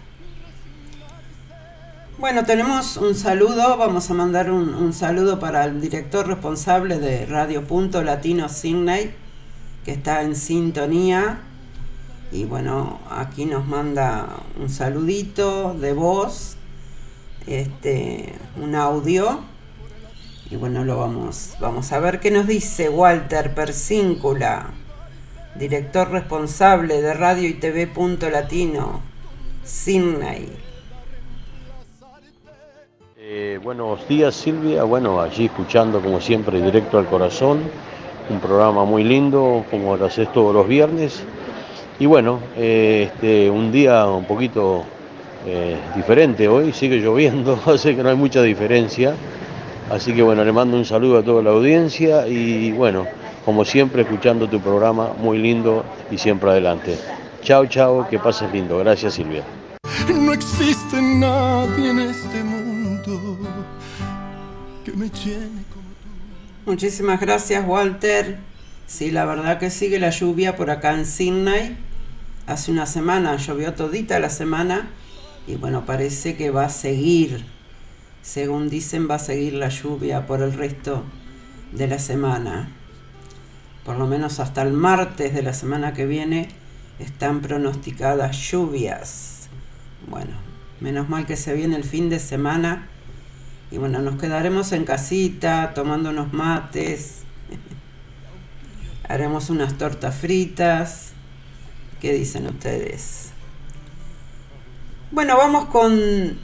Bueno, 2.19 2.45
tenemos 2.45 2.97
un 2.97 3.15
saludo, 3.15 3.77
vamos 3.77 4.11
a 4.11 4.15
mandar 4.15 4.51
un, 4.51 4.95
saludo 4.95 5.39
para 5.39 5.65
el 5.65 5.83
director 5.83 6.27
responsable 6.27 6.99
de 6.99 7.27
Radio 7.27 7.65
Punto 7.65 8.03
Latino 8.03 8.49
Sydney, 8.49 9.13
que 9.85 9.93
está 9.93 10.23
en 10.23 10.35
sintonía. 10.35 11.41
Y 12.33 12.45
bueno, 12.45 13.01
aquí 13.11 13.45
nos 13.45 13.67
manda 13.67 14.29
un 14.59 14.71
saludito 14.71 15.75
de 15.75 15.93
voz, 15.93 16.57
este, 17.47 18.35
un 18.63 18.75
audio. 18.75 19.41
Y 20.51 20.57
bueno, 20.57 20.85
lo 20.85 20.97
vamos, 20.97 21.57
vamos 21.61 21.93
a 21.93 21.99
ver 21.99 22.19
qué 22.19 22.31
nos 22.31 22.47
dice 22.47 22.89
Walter 22.89 23.55
Persíncula, 23.55 24.71
director 25.59 26.11
responsable 26.11 27.01
de 27.01 27.15
Radio 27.15 27.49
y 27.49 27.55
TV 27.55 27.87
Punto 27.87 28.29
Latino, 28.29 29.01
Sydney. 29.65 30.49
Eh, 33.17 33.59
buenos 33.63 34.07
días 34.07 34.35
Silvia, 34.35 34.85
bueno, 34.85 35.21
allí 35.21 35.47
escuchando 35.47 36.01
como 36.01 36.21
siempre 36.21 36.61
directo 36.61 36.99
al 36.99 37.07
corazón, 37.07 37.61
un 38.31 38.41
programa 38.41 38.85
muy 38.85 39.03
lindo 39.03 39.65
como 39.71 39.97
lo 39.97 40.05
haces 40.07 40.33
todos 40.33 40.55
los 40.55 40.69
viernes. 40.69 41.25
Y 41.99 42.07
bueno, 42.07 42.41
eh, 42.57 43.11
este, 43.11 43.51
un 43.51 43.73
día 43.73 44.07
un 44.07 44.27
poquito 44.27 44.85
eh, 45.47 45.77
diferente 45.97 46.47
hoy, 46.47 46.73
sigue 46.73 46.99
lloviendo, 46.99 47.59
hace 47.67 47.97
que 47.97 48.03
no 48.03 48.11
hay 48.11 48.17
mucha 48.17 48.43
diferencia. 48.43 49.15
Así 49.91 50.13
que 50.13 50.23
bueno, 50.23 50.45
le 50.45 50.53
mando 50.53 50.77
un 50.77 50.85
saludo 50.85 51.19
a 51.19 51.23
toda 51.23 51.43
la 51.43 51.51
audiencia 51.51 52.27
y 52.27 52.73
bueno, 52.73 53.07
como 53.47 53.65
siempre 53.65 54.03
escuchando 54.03 54.51
tu 54.51 54.61
programa, 54.61 55.13
muy 55.21 55.39
lindo 55.39 55.85
y 56.11 56.19
siempre 56.19 56.51
adelante. 56.51 56.99
Chao, 57.43 57.65
chao, 57.67 58.09
que 58.09 58.19
pases 58.19 58.53
lindo. 58.53 58.77
Gracias 58.79 59.15
Silvia. 59.15 59.45
No 60.13 60.33
existe 60.33 61.01
nadie 61.01 61.91
en 61.91 62.01
este 62.01 62.43
mundo 62.43 63.39
que 64.85 64.91
me 64.91 65.09
llene 65.11 65.63
como 65.73 65.89
tú. 66.03 66.71
Muchísimas 66.71 67.21
gracias, 67.21 67.65
Walter. 67.65 68.39
Sí, 68.89 69.13
la 69.13 69.25
verdad 69.25 69.61
que 69.61 69.71
sigue 69.71 70.01
la 70.01 70.11
lluvia 70.11 70.57
por 70.57 70.69
acá 70.71 70.95
en 70.95 71.07
Sydney. 71.07 71.77
Hace 72.49 72.73
una 72.73 72.87
semana 72.87 73.37
llovió 73.37 73.75
todita 73.75 74.19
la 74.19 74.31
semana 74.31 74.89
y 75.47 75.55
bueno, 75.55 75.87
parece 75.87 76.37
que 76.37 76.51
va 76.51 76.65
a 76.65 76.69
seguir. 76.69 77.45
Según 78.23 78.69
dicen, 78.71 79.09
va 79.09 79.15
a 79.15 79.21
seguir 79.21 79.55
la 79.55 79.69
lluvia 79.69 80.27
por 80.27 80.43
el 80.43 80.53
resto 80.53 81.05
de 81.71 81.87
la 81.87 82.01
semana. 82.01 82.76
Por 83.87 83.99
lo 83.99 84.09
menos 84.09 84.41
hasta 84.41 84.63
el 84.63 84.73
martes 84.73 85.33
de 85.33 85.45
la 85.45 85.53
semana 85.53 85.93
que 85.93 86.07
viene 86.07 86.49
están 86.99 87.41
pronosticadas 87.41 88.37
lluvias. 88.37 89.49
Bueno, 90.09 90.33
menos 90.81 91.09
mal 91.09 91.25
que 91.25 91.37
se 91.37 91.55
viene 91.55 91.77
el 91.77 91.85
fin 91.85 92.11
de 92.11 92.19
semana 92.19 92.89
y 93.71 93.79
bueno, 93.79 94.01
nos 94.01 94.21
quedaremos 94.21 94.73
en 94.73 94.85
casita 94.85 95.73
tomando 95.73 96.11
unos 96.11 96.33
mates. 96.33 97.23
Haremos 99.09 99.51
unas 99.51 99.79
tortas 99.79 100.17
fritas. 100.17 101.13
¿Qué 102.01 102.13
dicen 102.13 102.49
ustedes? 102.49 103.31
Bueno, 105.13 105.37
vamos 105.37 105.67
con 105.67 106.37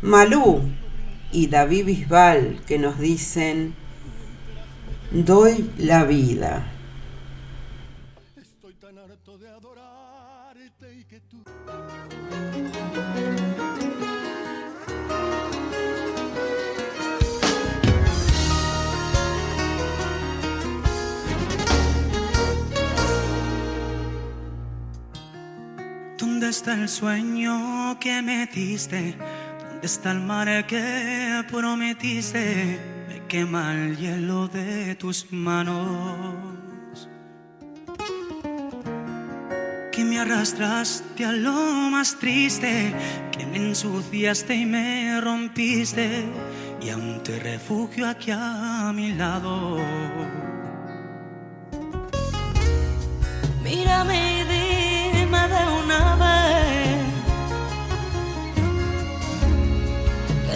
Malú 0.00 0.62
y 1.30 1.48
David 1.48 1.84
Bisbal 1.84 2.60
que 2.66 2.78
nos 2.78 2.98
dicen, 2.98 3.74
doy 5.10 5.70
la 5.76 6.04
vida. 6.04 6.72
¿Dónde 26.18 26.48
está 26.50 26.74
el 26.74 26.88
sueño 26.88 27.98
que 27.98 28.20
me 28.20 28.46
diste? 28.46 29.16
¿Dónde 29.70 29.86
está 29.86 30.12
el 30.12 30.20
mar 30.20 30.66
que 30.66 31.42
prometiste? 31.50 32.78
Me 33.08 33.26
quema 33.26 33.72
el 33.74 33.96
hielo 33.96 34.46
de 34.48 34.94
tus 34.96 35.32
manos. 35.32 36.65
Arrastraste 40.16 41.24
a 41.24 41.32
lo 41.32 41.52
más 41.90 42.16
triste, 42.18 42.92
que 43.32 43.46
me 43.46 43.56
ensuciaste 43.56 44.54
y 44.54 44.66
me 44.66 45.20
rompiste, 45.20 46.24
y 46.80 46.90
aún 46.90 47.22
te 47.22 47.38
refugio 47.38 48.08
aquí 48.08 48.30
a 48.32 48.92
mi 48.94 49.12
lado. 49.12 49.78
Mírame 53.62 54.40
y 54.40 54.44
dime 54.44 55.38
de 55.48 55.62
una 55.84 56.16
vez 56.16 56.56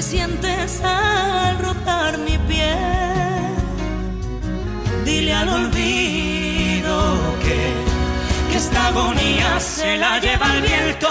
¿Qué 0.01 0.03
sientes 0.03 0.81
al 0.83 1.59
rozar 1.59 2.17
mi 2.19 2.39
piel? 2.49 3.55
Dile 5.05 5.35
al 5.35 5.49
olvido 5.49 6.95
que, 7.45 7.75
que 7.85 7.90
esta 8.71 8.87
agonía 8.87 9.59
se 9.59 9.97
la 9.97 10.21
lleva 10.21 10.47
el 10.55 10.63
viento, 10.63 11.09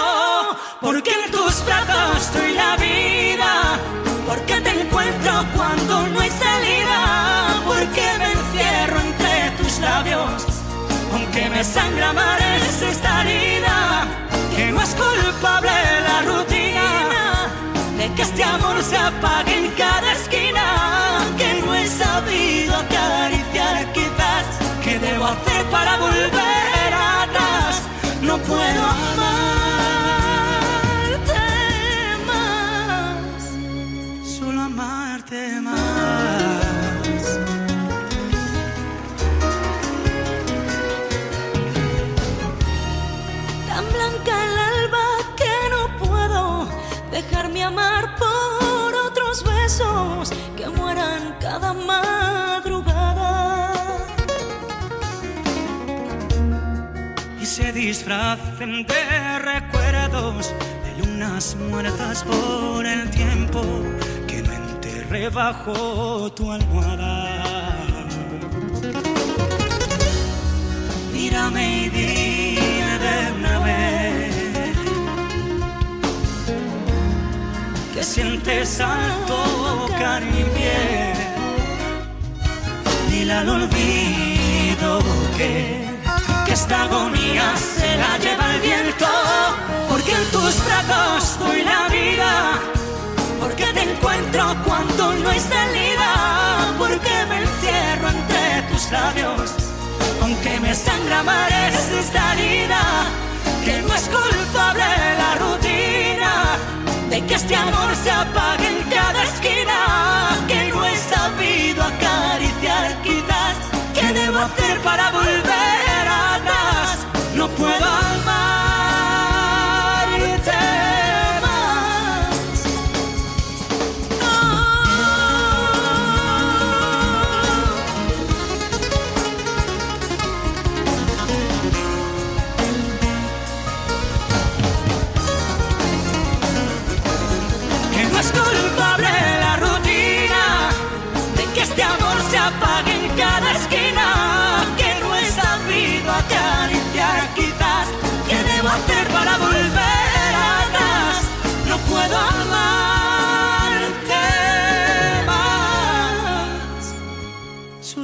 porque 0.80 1.10
en 1.10 1.30
tus 1.30 1.64
brazos 1.66 2.22
estoy 2.22 2.54
la 2.54 2.76
vida, 2.76 3.78
porque 4.26 4.60
te 4.60 4.80
encuentro 4.80 5.32
cuando 5.54 6.06
no 6.08 6.20
hay 6.20 6.30
salida, 6.30 7.62
porque 7.66 8.06
me 8.18 8.32
encierro 8.32 9.00
entre 9.00 9.50
tus 9.58 9.78
labios. 9.78 10.46
Aunque 11.12 11.50
me 11.50 11.62
sangra 11.62 12.12
mares 12.14 12.82
esta 12.82 13.22
herida, 13.22 14.06
que 14.56 14.72
no 14.72 14.80
es 14.80 14.94
culpable 14.94 15.70
la 16.08 16.22
rutina, 16.22 16.88
de 17.98 18.14
que 18.14 18.22
este 18.22 18.42
amor 18.42 18.82
se 18.82 18.96
apague 18.96 19.54
en 19.66 19.70
cada 19.72 20.12
esquina, 20.12 21.26
que 21.36 21.60
no 21.60 21.74
he 21.74 21.86
sabido 21.86 22.74
disfracen 58.36 58.86
de 58.86 59.38
recuerdos 59.38 60.54
de 60.84 61.06
lunas 61.06 61.56
muertas 61.56 62.22
por 62.22 62.86
el 62.86 63.10
tiempo 63.10 63.62
que 64.26 64.42
no 64.42 64.52
enterré 64.52 65.28
bajo 65.30 66.30
tu 66.32 66.50
almohada. 66.52 67.76
Mírame 71.12 71.84
y 71.84 71.88
dime 71.88 72.98
de 73.04 73.32
una 73.38 73.58
vez 73.60 74.34
que 77.94 78.02
sientes 78.02 78.80
al 78.80 79.26
tocar 79.26 80.22
mi 80.22 80.44
piel. 80.54 81.16
Dile 83.10 83.32
al 83.32 83.48
olvido 83.48 85.00
que 85.36 85.89
esta 86.60 86.82
agonía 86.82 87.54
se 87.56 87.96
la 87.96 88.18
lleva 88.18 88.54
el 88.54 88.60
viento, 88.60 89.06
porque 89.88 90.12
en 90.12 90.30
tus 90.30 90.54
brazos 90.66 91.38
doy 91.38 91.62
la 91.62 91.88
vida, 91.88 92.32
porque 93.40 93.64
te 93.76 93.82
encuentro 93.90 94.42
cuando 94.66 95.14
no 95.14 95.30
hay 95.30 95.40
salida, 95.40 96.10
porque 96.78 97.14
me 97.30 97.36
encierro 97.44 98.08
entre 98.10 98.62
tus 98.70 98.90
labios, 98.90 99.54
aunque 100.20 100.60
me 100.60 100.74
sangra 100.74 101.22
mares 101.22 101.80
esta 101.98 102.34
herida, 102.34 102.82
que 103.64 103.80
no 103.80 103.94
es 103.94 104.06
culpable 104.16 104.84
la 105.22 105.32
rutina, 105.42 106.32
de 107.08 107.24
que 107.26 107.34
este 107.34 107.56
amor 107.56 107.90
se 108.04 108.10
apague 108.10 108.68
en 108.68 108.80
cada 108.90 109.22
esquina, 109.24 109.78
que 110.46 110.60
no 110.72 110.84
he 110.84 110.96
sabido 111.14 111.82
acariciar 111.84 113.00
quizás, 113.02 113.56
¿qué 113.94 114.06
debo 114.12 114.38
hacer 114.40 114.78
para 114.82 115.10
volver? 115.10 115.49
No 117.60 117.99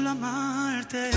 solo 0.06 0.10
amarte 0.10 1.10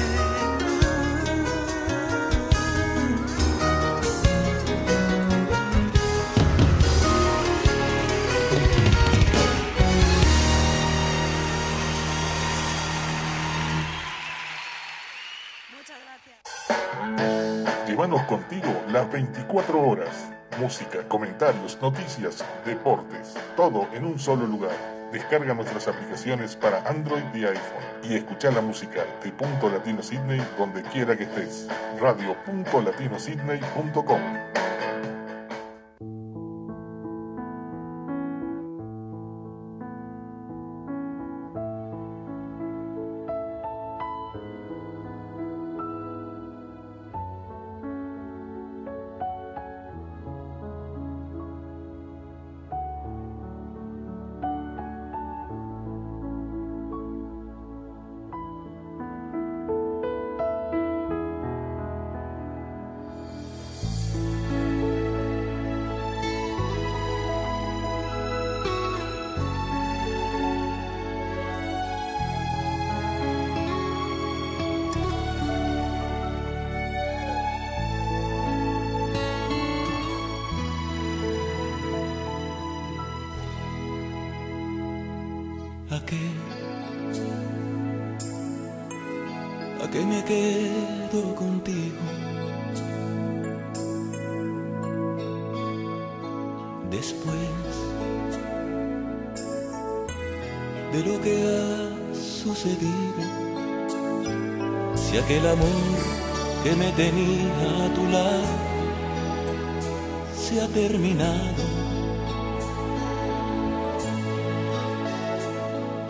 Llévanos 17.88 18.22
contigo 18.24 18.84
las 18.92 19.12
24 19.12 19.82
horas. 19.82 20.32
Música, 20.60 21.00
comentarios, 21.08 21.78
noticias, 21.82 22.46
deportes, 22.66 23.36
todo 23.56 23.88
en 23.94 24.06
un 24.06 24.20
solo 24.20 24.46
lugar. 24.46 24.99
Descarga 25.12 25.54
nuestras 25.54 25.88
aplicaciones 25.88 26.56
para 26.56 26.88
Android 26.88 27.24
y 27.34 27.46
iPhone 27.46 27.84
y 28.04 28.16
escucha 28.16 28.52
la 28.52 28.62
música 28.62 29.04
de 29.24 29.32
Punto 29.32 29.70
Latino 29.70 30.04
Sydney 30.04 30.46
donde 30.58 30.84
quiera 30.84 31.18
que 31.18 31.24
estés. 31.24 31.68
Radio.latinosidney.com 32.00 34.59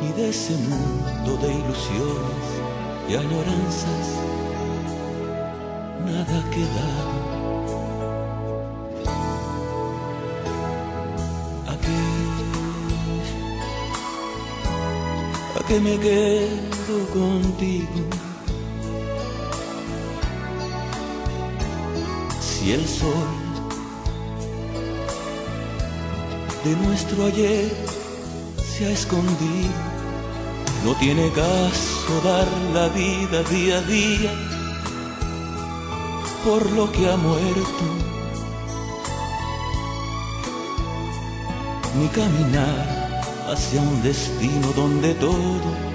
Y 0.01 0.11
de 0.13 0.29
ese 0.29 0.55
mundo 0.55 1.37
de 1.41 1.53
ilusiones 1.53 2.47
y 3.09 3.15
añoranzas 3.15 4.05
nada 6.05 6.39
ha 6.39 6.49
quedado. 6.51 7.29
¿A 15.55 15.71
qué 15.71 15.79
me 15.79 15.99
quedo 15.99 16.97
contigo? 17.13 18.01
Si 22.41 22.71
el 22.71 22.87
sol 22.87 23.29
de 26.63 26.75
nuestro 26.75 27.25
ayer 27.25 27.71
se 28.57 28.85
ha 28.87 28.91
escondido, 28.91 29.88
no 30.85 30.95
tiene 30.95 31.29
caso 31.31 32.21
dar 32.23 32.47
la 32.73 32.87
vida 32.89 33.43
día 33.43 33.77
a 33.77 33.81
día 33.81 34.31
por 36.45 36.69
lo 36.71 36.91
que 36.91 37.09
ha 37.09 37.17
muerto. 37.17 37.85
Ni 41.99 42.07
caminar 42.09 43.21
hacia 43.51 43.81
un 43.81 44.01
destino 44.03 44.67
donde 44.75 45.13
todo 45.15 45.89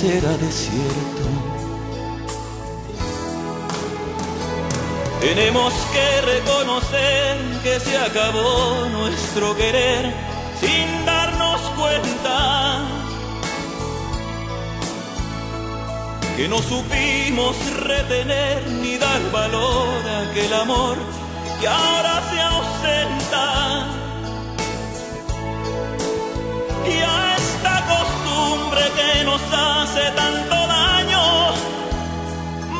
será 0.00 0.36
desierto. 0.38 1.28
Tenemos 5.20 5.74
que 5.92 6.20
reconocer 6.20 7.36
que 7.62 7.80
se 7.80 7.98
acabó 7.98 8.86
nuestro 8.92 9.56
querer 9.56 10.14
sin 10.60 11.04
darnos 11.04 11.60
cuenta 11.76 12.67
que 16.38 16.46
no 16.46 16.58
supimos 16.62 17.56
retener 17.82 18.64
ni 18.80 18.96
dar 18.96 19.20
valor 19.32 20.06
a 20.06 20.30
aquel 20.30 20.52
amor 20.52 20.96
que 21.60 21.66
ahora 21.66 22.22
se 22.30 22.40
ausenta. 22.40 23.44
Y 26.86 26.96
a 27.14 27.36
esta 27.40 27.74
costumbre 27.92 28.82
que 28.98 29.24
nos 29.24 29.42
hace 29.52 30.04
tanto 30.12 30.54
daño, 30.78 31.24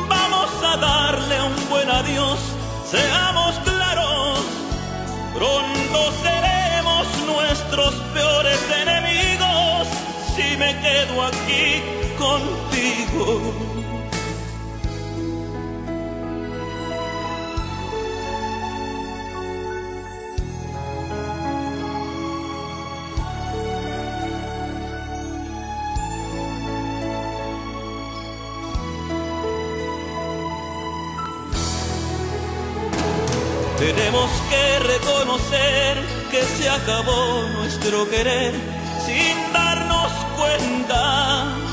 vamos 0.07 0.49
a 0.63 0.77
darle 0.77 1.41
un 1.41 1.69
buen 1.69 1.89
adiós, 1.91 2.39
seamos 2.89 3.55
claros, 3.65 4.39
pronto 5.33 5.99
seremos 6.23 7.05
nuestros 7.27 7.93
peores 8.13 8.61
enemigos 8.83 9.85
si 10.33 10.55
me 10.55 10.79
quedo 10.79 11.25
aquí 11.25 12.08
contigo. 12.19 13.53
Tenemos 33.79 34.29
que 34.49 34.79
reconocer 34.79 35.97
que 36.29 36.43
se 36.43 36.69
acabó 36.69 37.43
nuestro 37.53 38.09
querer 38.09 38.53
sin 39.05 39.53
darnos 39.53 40.11
cuenta. 40.37 41.68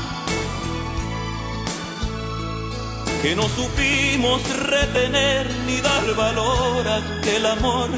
Que 3.27 3.35
no 3.35 3.43
supimos 3.43 4.41
retener 4.57 5.45
ni 5.65 5.81
dar 5.81 6.15
valor 6.15 6.87
a 6.87 6.95
aquel 6.95 7.45
amor 7.45 7.89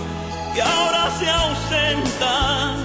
que 0.55 0.59
ahora 0.59 1.11
se 1.19 1.29
ausenta. 1.29 2.75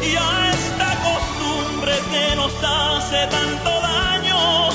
Y 0.00 0.14
a 0.14 0.50
esta 0.54 0.88
costumbre 1.08 1.92
que 2.12 2.36
nos 2.36 2.52
hace 2.62 3.26
tanto 3.26 3.70
daño, 3.80 4.68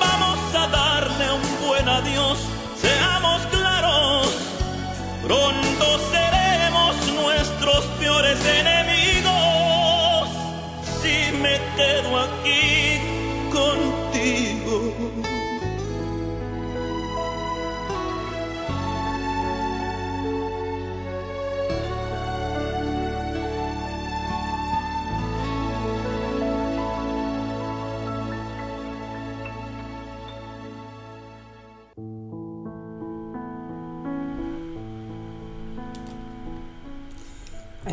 vamos 0.00 0.40
a 0.54 0.66
darle 0.68 1.32
un 1.32 1.66
buen 1.66 1.86
adiós, 1.90 2.38
seamos 2.80 3.42
claros, 3.50 4.28
pronto 5.26 5.86
seremos 6.10 6.96
nuestros 7.20 7.84
peores 8.00 8.38
enemigos 8.46 10.30
si 11.02 11.36
me 11.36 11.60
quedo 11.76 12.18
aquí 12.18 12.71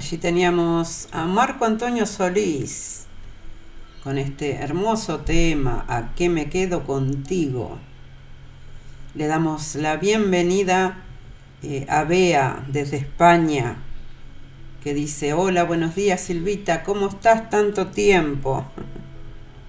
Allí 0.10 0.18
teníamos 0.18 1.07
a 1.12 1.26
Marco 1.26 1.66
Antonio 1.66 2.07
Solís 2.07 3.05
con 4.03 4.18
este 4.18 4.55
hermoso 4.55 5.20
tema, 5.20 5.86
¿A 5.88 6.16
qué 6.16 6.30
me 6.30 6.49
quedo 6.49 6.84
contigo? 6.84 7.78
Le 9.14 9.28
damos 9.28 9.76
la 9.76 9.97
bienvenida 9.97 11.03
eh, 11.62 11.86
a 11.88 12.05
Bea 12.05 12.66
desde 12.70 12.97
España, 12.97 13.76
que 14.84 14.95
dice, 14.95 15.34
hola, 15.34 15.64
buenos 15.64 15.93
días 15.93 16.22
Silvita, 16.22 16.82
¿cómo 16.82 17.10
estás 17.10 17.51
tanto 17.51 17.89
tiempo? 17.89 18.66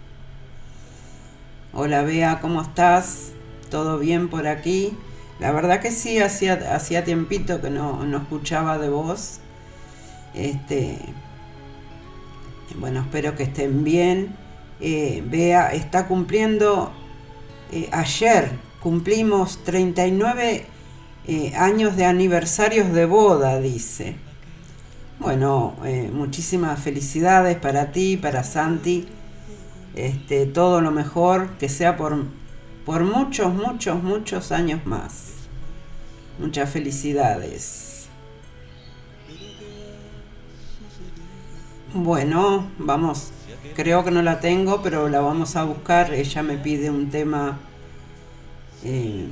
hola 1.74 2.00
Bea, 2.00 2.40
¿cómo 2.40 2.62
estás? 2.62 3.32
¿Todo 3.70 3.98
bien 3.98 4.30
por 4.30 4.46
aquí? 4.46 4.96
La 5.38 5.52
verdad 5.52 5.82
que 5.82 5.90
sí, 5.90 6.18
hacía, 6.18 7.04
tiempito 7.04 7.60
que 7.60 7.68
no, 7.68 8.06
no 8.06 8.16
escuchaba 8.16 8.78
de 8.78 8.88
vos. 8.88 9.40
Este, 10.34 10.98
bueno, 12.76 13.00
espero 13.00 13.34
que 13.36 13.44
estén 13.44 13.84
bien. 13.84 14.36
Eh, 14.80 15.22
Bea 15.26 15.72
está 15.74 16.06
cumpliendo, 16.06 16.92
eh, 17.70 17.88
ayer 17.92 18.50
cumplimos 18.80 19.62
39 19.64 20.66
eh, 21.28 21.52
años 21.54 21.96
de 21.96 22.06
aniversarios 22.06 22.92
de 22.92 23.04
boda, 23.04 23.60
dice. 23.60 24.16
Bueno, 25.20 25.76
eh, 25.84 26.10
muchísimas 26.12 26.80
felicidades 26.80 27.56
para 27.58 27.92
ti, 27.92 28.16
para 28.16 28.42
Santi. 28.42 29.06
Este, 29.94 30.46
todo 30.46 30.80
lo 30.80 30.90
mejor, 30.92 31.58
que 31.58 31.68
sea 31.68 31.96
por, 31.96 32.24
por 32.86 33.04
muchos, 33.04 33.52
muchos, 33.52 34.02
muchos 34.02 34.50
años 34.50 34.86
más. 34.86 35.32
Muchas 36.38 36.70
felicidades. 36.70 38.08
Bueno, 41.92 42.68
vamos. 42.78 43.32
Creo 43.74 44.04
que 44.04 44.12
no 44.12 44.22
la 44.22 44.38
tengo, 44.38 44.80
pero 44.80 45.08
la 45.08 45.20
vamos 45.20 45.56
a 45.56 45.64
buscar. 45.64 46.14
Ella 46.14 46.40
me 46.44 46.56
pide 46.56 46.88
un 46.88 47.10
tema 47.10 47.58
eh, 48.84 49.26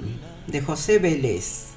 de 0.49 0.61
José 0.61 0.99
Vélez. 0.99 1.69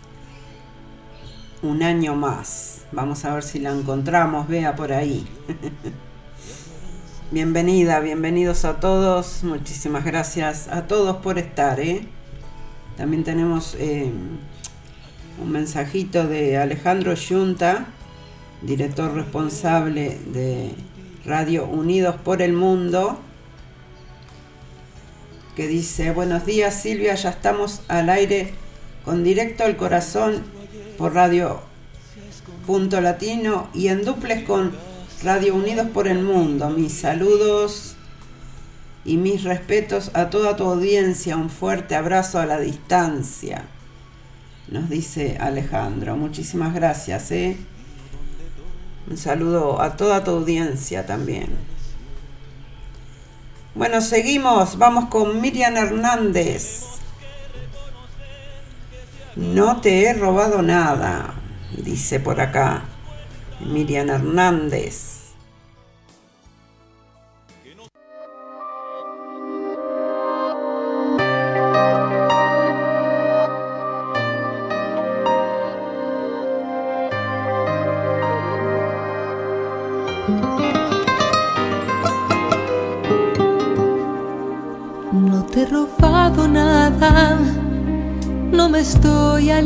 Un 1.62 1.84
año 1.84 2.16
más. 2.16 2.86
Vamos 2.92 3.26
a 3.26 3.34
ver 3.36 3.44
si 3.44 3.60
la 3.60 3.70
encontramos. 3.70 4.48
Vea 4.48 4.76
por 4.76 4.92
ahí. 4.92 5.28
Bienvenida, 7.32 8.00
bienvenidos 8.00 8.66
a 8.66 8.80
todos. 8.80 9.44
Muchísimas 9.44 10.04
gracias 10.04 10.68
a 10.68 10.88
todos 10.88 11.18
por 11.18 11.38
estar. 11.38 11.80
¿eh? 11.80 12.08
También 12.98 13.24
tenemos 13.24 13.76
eh, 13.78 14.12
un 15.40 15.52
mensajito 15.52 16.28
de 16.28 16.58
Alejandro 16.58 17.14
Yunta 17.14 17.86
director 18.62 19.14
responsable 19.14 20.20
de 20.28 20.72
Radio 21.26 21.66
Unidos 21.66 22.16
por 22.24 22.42
el 22.42 22.54
Mundo, 22.54 23.20
que 25.56 25.68
dice, 25.68 26.12
buenos 26.12 26.46
días 26.46 26.82
Silvia, 26.82 27.16
ya 27.16 27.30
estamos 27.30 27.82
al 27.88 28.10
aire 28.10 28.54
con 29.04 29.24
directo 29.24 29.64
al 29.64 29.78
corazón 29.78 30.44
por 30.98 31.14
Radio 31.14 31.62
Punto 32.66 33.02
Latino 33.02 33.70
y 33.74 33.88
en 33.88 34.06
duples 34.06 34.44
con 34.44 34.72
Radio 35.24 35.56
Unidos 35.56 35.88
por 35.94 36.08
el 36.08 36.22
Mundo. 36.24 36.70
Mis 36.70 36.94
saludos 36.94 37.96
y 39.04 39.18
mis 39.18 39.44
respetos 39.44 40.12
a 40.14 40.30
toda 40.30 40.56
tu 40.56 40.64
audiencia. 40.66 41.38
Un 41.38 41.50
fuerte 41.50 41.96
abrazo 41.96 42.40
a 42.40 42.46
la 42.46 42.60
distancia. 42.60 43.64
Nos 44.68 44.90
dice 44.90 45.38
Alejandro. 45.40 46.16
Muchísimas 46.16 46.74
gracias. 46.74 47.32
¿eh? 47.32 47.58
Un 49.10 49.18
saludo 49.18 49.82
a 49.82 49.98
toda 49.98 50.24
tu 50.24 50.32
audiencia 50.32 51.06
también. 51.06 51.50
Bueno, 53.74 54.02
seguimos. 54.02 54.78
Vamos 54.78 55.10
con 55.10 55.42
Miriam 55.42 55.76
Hernández. 55.78 56.86
No 59.36 59.80
te 59.80 60.04
he 60.06 60.14
robado 60.14 60.62
nada, 60.62 61.34
dice 61.78 62.20
por 62.20 62.42
acá 62.42 62.84
Miriam 63.62 64.10
Hernández. 64.10 65.11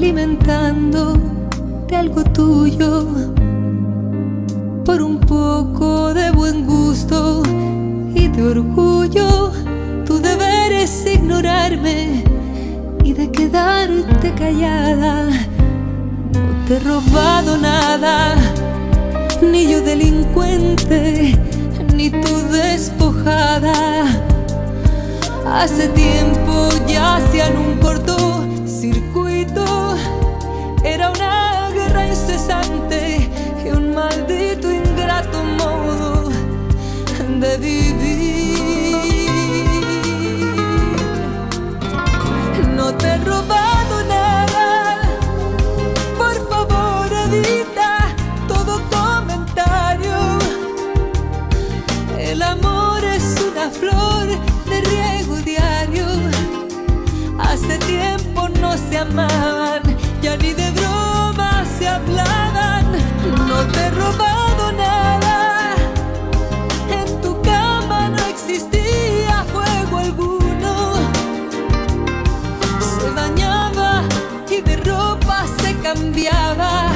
Alimentando 0.05 1.17
de 1.87 1.95
algo 1.95 2.23
tuyo. 2.25 3.07
Por 4.85 5.01
un 5.01 5.19
poco 5.19 6.13
de 6.13 6.29
buen 6.29 6.67
gusto 6.67 7.41
y 8.13 8.27
de 8.27 8.43
orgullo, 8.43 9.51
tu 10.05 10.19
deber 10.19 10.73
es 10.73 11.07
ignorarme 11.07 12.23
y 13.03 13.13
de 13.13 13.31
quedarte 13.31 14.31
callada. 14.35 15.23
No 16.33 16.65
te 16.67 16.75
he 16.75 16.79
robado 16.81 17.57
nada, 17.57 18.35
ni 19.41 19.67
yo 19.71 19.81
delincuente, 19.81 21.35
ni 21.95 22.11
tú 22.11 22.33
despojada. 22.51 24.05
Hace 25.51 25.87
tiempo 25.87 26.69
ya 26.87 27.15
hacían 27.15 27.57
un 27.57 27.79
cortocircuito. 27.79 28.24
Era 30.85 31.09
una 31.09 31.71
guerra 31.71 32.05
incesante 32.05 33.27
y 33.65 33.69
un 33.69 33.95
maldito 33.95 34.71
ingrato 34.71 35.43
modo 35.43 36.29
de 37.39 37.57
vivir. 37.57 38.55
No 42.75 42.93
te 42.93 43.07
he 43.07 43.17
robado 43.17 44.03
nada. 44.07 45.01
Por 46.19 46.35
favor, 46.49 47.07
evita 47.33 48.15
todo 48.47 48.79
comentario. 48.91 50.17
El 52.19 52.43
amor 52.43 53.03
es 53.03 53.35
una 53.51 53.71
flor 53.71 54.27
de 54.69 54.81
riego 54.81 55.35
diario. 55.37 56.05
Hace 57.39 57.79
tiempo 57.79 58.49
no 58.61 58.77
se 58.77 58.99
amaban, 58.99 59.74
ya 59.74 59.74
ni 60.37 60.53
de 60.53 60.71
broma 60.71 61.63
se 61.77 61.87
hablaban. 61.87 62.91
No 63.47 63.65
te 63.71 63.79
he 63.79 63.89
robado 63.91 64.71
nada. 64.71 65.75
En 66.89 67.21
tu 67.21 67.41
cama 67.41 68.09
no 68.09 68.25
existía 68.25 69.45
fuego 69.53 69.97
alguno. 69.99 70.93
Se 72.99 73.09
bañaba 73.11 74.03
y 74.49 74.61
de 74.61 74.75
ropa 74.77 75.45
se 75.61 75.75
cambiaba. 75.77 76.94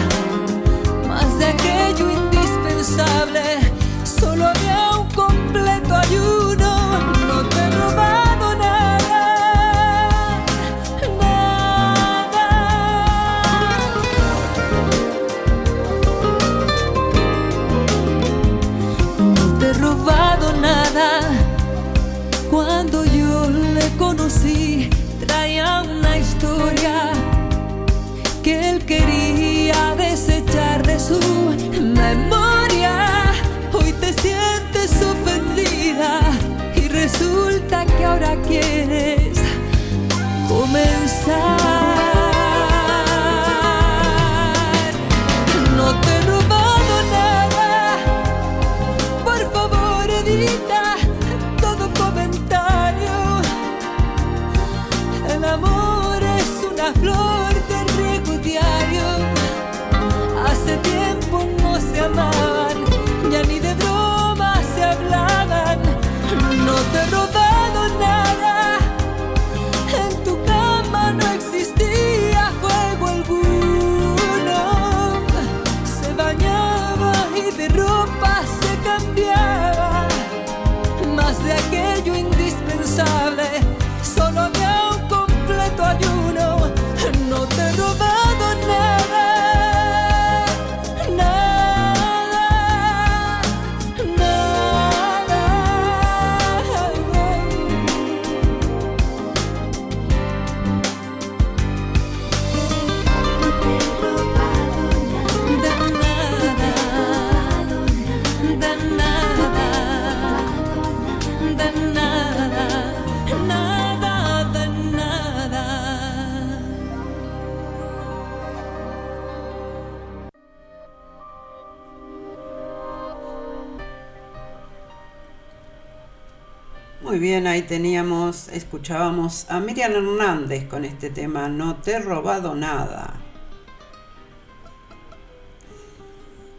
Bien, 127.19 127.47
ahí 127.47 127.63
teníamos, 127.63 128.47
escuchábamos 128.47 129.45
a 129.49 129.59
Miriam 129.59 129.91
Hernández 129.91 130.69
con 130.69 130.85
este 130.85 131.09
tema, 131.09 131.49
No 131.49 131.75
te 131.75 131.91
he 131.91 131.99
robado 131.99 132.55
nada. 132.55 133.13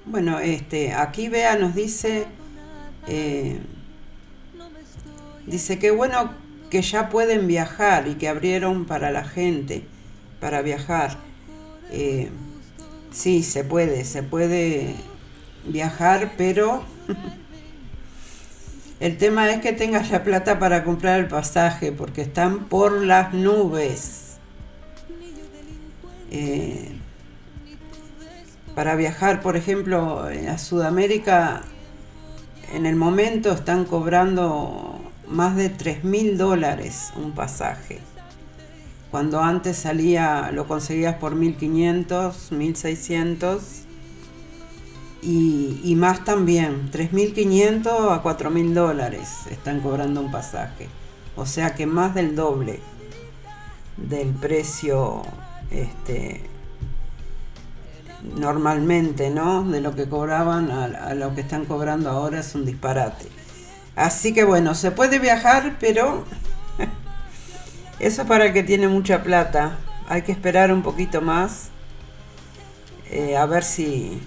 Bueno, 0.05 0.39
este, 0.39 0.93
aquí 0.93 1.31
Bea 1.31 1.57
nos 1.57 1.75
dice, 1.75 2.27
eh, 3.09 3.59
dice 5.47 5.79
que 5.79 5.93
bueno 5.93 6.35
que 6.69 6.83
ya 6.83 7.09
pueden 7.09 7.47
viajar 7.47 8.07
y 8.07 8.17
que 8.17 8.29
abrieron 8.29 8.85
para 8.85 9.11
la 9.11 9.25
gente 9.25 9.87
para 10.41 10.61
viajar. 10.61 11.17
Eh, 11.91 12.29
sí, 13.11 13.43
se 13.45 13.65
puede, 13.65 14.05
se 14.05 14.23
puede 14.23 14.95
viajar, 15.65 16.35
pero 16.37 16.85
el 19.01 19.17
tema 19.17 19.51
es 19.51 19.63
que 19.63 19.73
tengas 19.73 20.11
la 20.11 20.23
plata 20.23 20.59
para 20.59 20.85
comprar 20.85 21.21
el 21.21 21.27
pasaje, 21.27 21.91
porque 21.91 22.21
están 22.21 22.67
por 22.67 23.01
las 23.03 23.33
nubes. 23.33 24.37
Eh, 26.31 26.93
para 28.75 28.95
viajar, 28.97 29.41
por 29.41 29.57
ejemplo, 29.57 30.29
a 30.49 30.59
Sudamérica, 30.59 31.63
en 32.75 32.85
el 32.85 32.95
momento 32.95 33.53
están 33.53 33.87
cobrando 33.87 35.01
más 35.27 35.57
de 35.57 35.71
3 35.71 36.05
mil 36.05 36.37
dólares 36.37 37.13
un 37.17 37.33
pasaje. 37.33 38.01
Cuando 39.11 39.41
antes 39.41 39.79
salía, 39.79 40.51
lo 40.53 40.69
conseguías 40.69 41.17
por 41.17 41.35
1500, 41.35 42.53
1600 42.53 43.87
y, 45.23 45.95
más 45.97 46.25
también, 46.25 46.91
3.500 46.91 47.87
a 48.13 48.23
4.000 48.23 48.73
dólares 48.73 49.29
están 49.51 49.81
cobrando 49.81 50.21
un 50.21 50.31
pasaje. 50.31 50.89
O 51.37 51.47
sea 51.47 51.75
que 51.75 51.87
más 51.87 52.15
del 52.15 52.35
doble 52.35 52.81
del 53.97 54.31
precio 54.31 55.23
este, 55.71 56.43
normalmente, 58.37 59.31
¿no? 59.31 59.65
De 59.65 59.81
lo 59.81 59.95
que 59.95 60.09
cobraban 60.09 60.71
a, 60.71 61.15
lo 61.15 61.35
que 61.35 61.43
están 61.43 61.65
cobrando 61.65 62.11
ahora 62.11 62.41
es 62.41 62.55
un 62.55 62.65
disparate. 62.65 63.27
Así 63.97 64.33
que 64.33 64.45
bueno, 64.45 64.75
se 64.75 64.91
puede 64.91 65.19
viajar, 65.19 65.77
pero 65.79 66.25
eso 68.01 68.25
para 68.27 68.47
el 68.47 68.53
que 68.53 68.63
tiene 68.63 68.89
mucha 68.89 69.23
plata. 69.23 69.77
Hay 70.09 70.23
que 70.23 70.33
esperar 70.33 70.73
un 70.73 70.83
poquito 70.83 71.21
más. 71.21 71.69
Eh, 73.11 73.37
a 73.37 73.47
ver 73.47 73.65
si. 73.65 74.21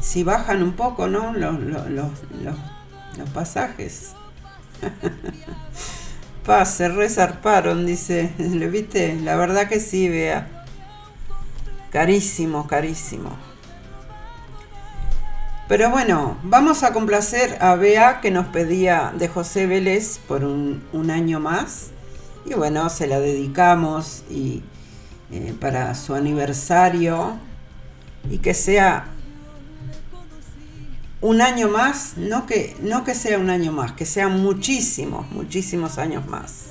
Si 0.00 0.22
bajan 0.22 0.62
un 0.62 0.72
poco, 0.72 1.08
¿no? 1.08 1.32
Los, 1.32 1.58
los, 1.60 1.88
los, 1.90 2.56
los 3.16 3.30
pasajes. 3.34 4.12
Paz, 6.46 6.74
se 6.74 6.88
resarparon, 6.88 7.84
dice. 7.84 8.32
¿Le 8.38 8.68
viste? 8.68 9.16
La 9.22 9.36
verdad 9.36 9.68
que 9.68 9.80
sí, 9.80 10.08
vea. 10.08 10.64
Carísimo, 11.90 12.66
carísimo. 12.66 13.36
Pero 15.68 15.90
bueno, 15.90 16.38
vamos 16.42 16.82
a 16.82 16.94
complacer 16.94 17.58
a 17.60 17.74
Bea 17.74 18.22
que 18.22 18.30
nos 18.30 18.46
pedía 18.46 19.12
de 19.14 19.28
José 19.28 19.66
Vélez 19.66 20.18
por 20.26 20.42
un, 20.44 21.10
año 21.10 21.40
más. 21.40 21.90
Y 22.46 22.54
bueno, 22.54 22.88
se 22.88 23.06
la 23.06 23.20
dedicamos 23.20 24.24
y 24.30 24.62
eh, 25.30 25.54
para 25.60 25.94
su 25.94 26.14
aniversario. 26.14 27.36
Y 28.30 28.38
que 28.38 28.54
sea 28.54 29.08
un 31.20 31.40
año 31.40 31.68
más, 31.68 32.16
no 32.16 32.46
que, 32.46 32.76
no 32.80 33.04
que 33.04 33.14
sea 33.14 33.38
un 33.38 33.50
año 33.50 33.72
más, 33.72 33.92
que 33.92 34.06
sean 34.06 34.40
muchísimos, 34.40 35.30
muchísimos 35.32 35.98
años 35.98 36.26
más. 36.26 36.67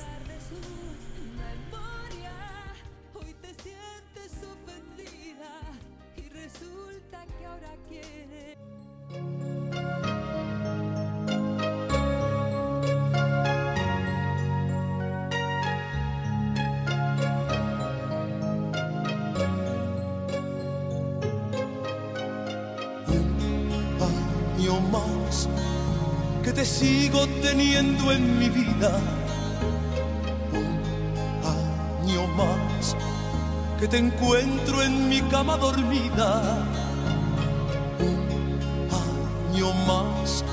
Teniendo 27.41 28.11
en 28.11 28.39
mi 28.39 28.49
vida 28.49 28.99
un 30.51 32.05
año 32.05 32.27
más 32.27 32.95
que 33.79 33.87
te 33.87 33.97
encuentro 33.97 34.83
en 34.83 35.07
mi 35.07 35.21
cama 35.21 35.55
dormida. 35.57 36.65
Un 37.99 38.89
año 39.53 39.73
más 39.87 40.43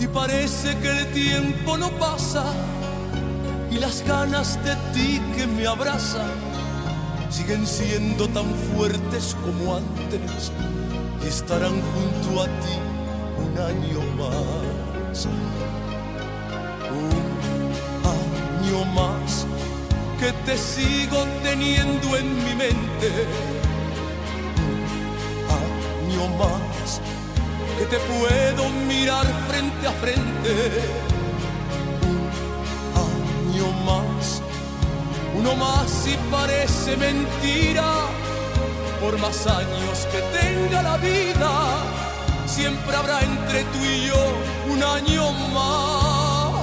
y 0.00 0.06
parece 0.06 0.76
que 0.78 0.90
el 0.90 1.12
tiempo 1.12 1.76
no 1.76 1.90
pasa 1.98 2.44
y 3.70 3.78
las 3.78 4.02
ganas 4.06 4.58
de 4.64 4.74
ti 4.94 5.20
que 5.36 5.46
me 5.46 5.66
abrazan 5.66 6.30
siguen 7.28 7.66
siendo 7.66 8.28
tan 8.28 8.46
fuertes 8.74 9.36
como 9.44 9.76
antes 9.76 10.52
y 11.22 11.28
estarán 11.28 11.76
junto 11.92 12.42
a 12.42 12.46
ti 12.46 12.76
un 13.44 13.58
año 13.58 14.00
más 14.16 14.77
un 15.26 15.40
año 18.04 18.84
más 18.94 19.46
que 20.20 20.32
te 20.44 20.56
sigo 20.56 21.24
teniendo 21.42 22.16
en 22.16 22.44
mi 22.44 22.54
mente. 22.54 23.26
Un 25.48 25.50
año 26.10 26.28
más 26.36 27.00
que 27.78 27.86
te 27.86 27.98
puedo 27.98 28.68
mirar 28.86 29.26
frente 29.48 29.86
a 29.86 29.92
frente. 29.92 30.52
Un 32.10 33.54
año 33.54 33.72
más, 33.84 34.42
uno 35.36 35.54
más 35.56 36.06
y 36.06 36.16
parece 36.30 36.96
mentira. 36.96 37.92
Por 39.00 39.18
más 39.18 39.46
años 39.46 40.06
que 40.12 40.20
tenga 40.38 40.82
la 40.82 40.96
vida, 40.98 41.50
siempre 42.46 42.96
habrá 42.96 43.20
entre 43.20 43.62
tú 43.64 43.78
y 43.84 44.06
yo 44.06 44.57
un 44.78 44.84
año 44.84 45.32
más. 45.54 46.54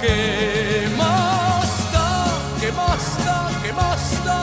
¿Qué 0.00 0.88
más 0.96 1.68
da? 1.92 2.08
¿Qué 2.60 3.72
más 3.72 4.24
da? 4.24 4.42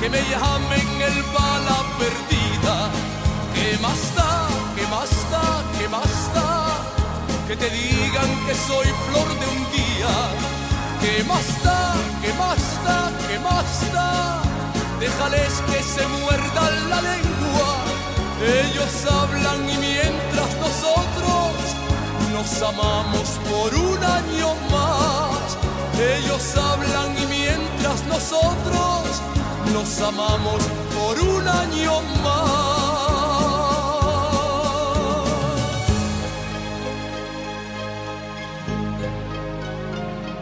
Que 0.00 0.10
me 0.10 0.20
llamen 0.30 0.88
el 1.08 1.22
bala 1.32 1.78
perdida. 1.98 2.76
¿Qué 3.54 3.78
más 3.80 4.02
da? 4.14 4.30
¿Qué 4.76 4.86
más 4.88 5.12
da? 5.30 5.46
¿Qué 5.78 5.88
más 5.88 6.34
da? 6.34 6.50
Que 7.48 7.56
te 7.56 7.70
digan 7.70 8.30
que 8.46 8.54
soy 8.54 8.88
flor 9.06 9.28
de 9.40 9.46
un 9.56 9.62
día. 9.72 10.14
¿Qué 11.00 11.24
más 11.24 11.48
da? 11.62 11.94
¿Qué 12.20 12.32
más 12.34 13.92
da? 13.92 14.43
Déjales 15.04 15.54
que 15.70 15.82
se 15.82 16.06
muerdan 16.06 16.88
la 16.88 17.02
lengua. 17.02 17.70
Ellos 18.40 18.94
hablan 19.04 19.68
y 19.68 19.76
mientras 19.76 20.50
nosotros 20.64 21.52
nos 22.32 22.62
amamos 22.62 23.28
por 23.50 23.74
un 23.74 24.02
año 24.02 24.54
más. 24.72 25.58
Ellos 26.00 26.56
hablan 26.56 27.10
y 27.22 27.26
mientras 27.26 28.02
nosotros 28.06 29.20
nos 29.74 30.00
amamos 30.00 30.62
por 30.96 31.20
un 31.20 31.48
año 31.48 32.00
más. 32.22 32.64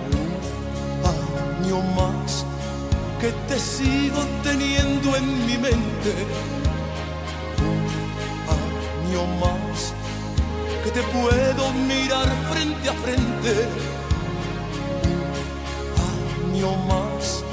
Un 0.06 1.64
año 1.64 1.82
más 1.96 2.21
que 3.22 3.30
te 3.46 3.56
sigo 3.56 4.20
teniendo 4.42 5.14
en 5.14 5.46
mi 5.46 5.56
mente. 5.56 6.12
Un 7.70 7.78
año 8.58 9.22
más 9.42 9.94
que 10.82 10.90
te 10.90 11.02
puedo 11.16 11.72
mirar 11.86 12.28
frente 12.50 12.88
a 12.88 12.94
frente. 13.04 13.52
Año 16.10 16.74
más, 16.90 17.44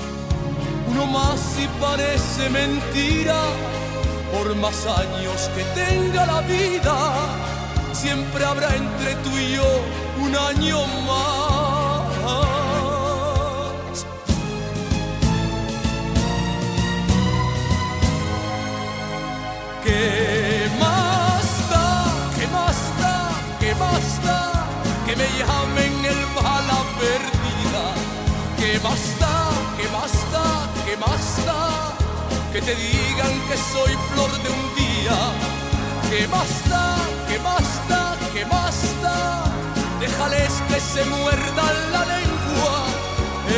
uno 0.88 1.06
más 1.06 1.40
y 1.64 1.68
parece 1.80 2.50
mentira. 2.50 3.40
Por 4.34 4.56
más 4.56 4.88
años 4.88 5.52
que 5.56 5.64
tenga 5.84 6.26
la 6.26 6.42
vida, 6.42 6.98
siempre 7.94 8.44
habrá 8.44 8.76
entre 8.76 9.14
tú 9.24 9.30
y 9.38 9.56
yo 9.56 9.70
un 10.20 10.36
año 10.36 10.80
más. 11.06 11.69
Que 25.06 25.16
me 25.16 25.28
llamen 25.39 26.06
el 26.06 26.22
bala 26.36 26.80
perdida. 27.00 27.86
Que 28.58 28.80
basta, 28.80 29.32
que 29.78 29.88
basta, 29.88 30.43
que 30.86 30.95
basta, 30.95 31.58
que 32.54 32.62
te 32.62 32.76
digan 32.76 33.34
que 33.47 33.58
soy 33.74 33.93
flor 34.10 34.32
de 34.43 34.50
un 34.50 34.76
día. 34.76 35.20
Que 36.10 36.28
basta, 36.28 36.82
que 37.28 37.38
basta, 37.39 38.18
que 38.34 38.45
basta, 38.45 39.43
déjales 40.00 40.54
que 40.70 40.80
se 40.80 41.06
muerdan 41.06 41.76
la 41.91 42.04
lengua. 42.16 42.76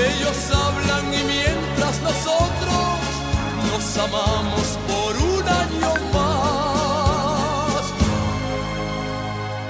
Ellos 0.08 0.40
hablan 0.64 1.14
y 1.14 1.24
mientras 1.24 2.02
nosotros 2.02 2.84
nos 3.70 3.98
amamos 3.98 4.68
por 4.88 5.18
un 5.18 5.48
año 5.48 5.94
más. 6.14 6.21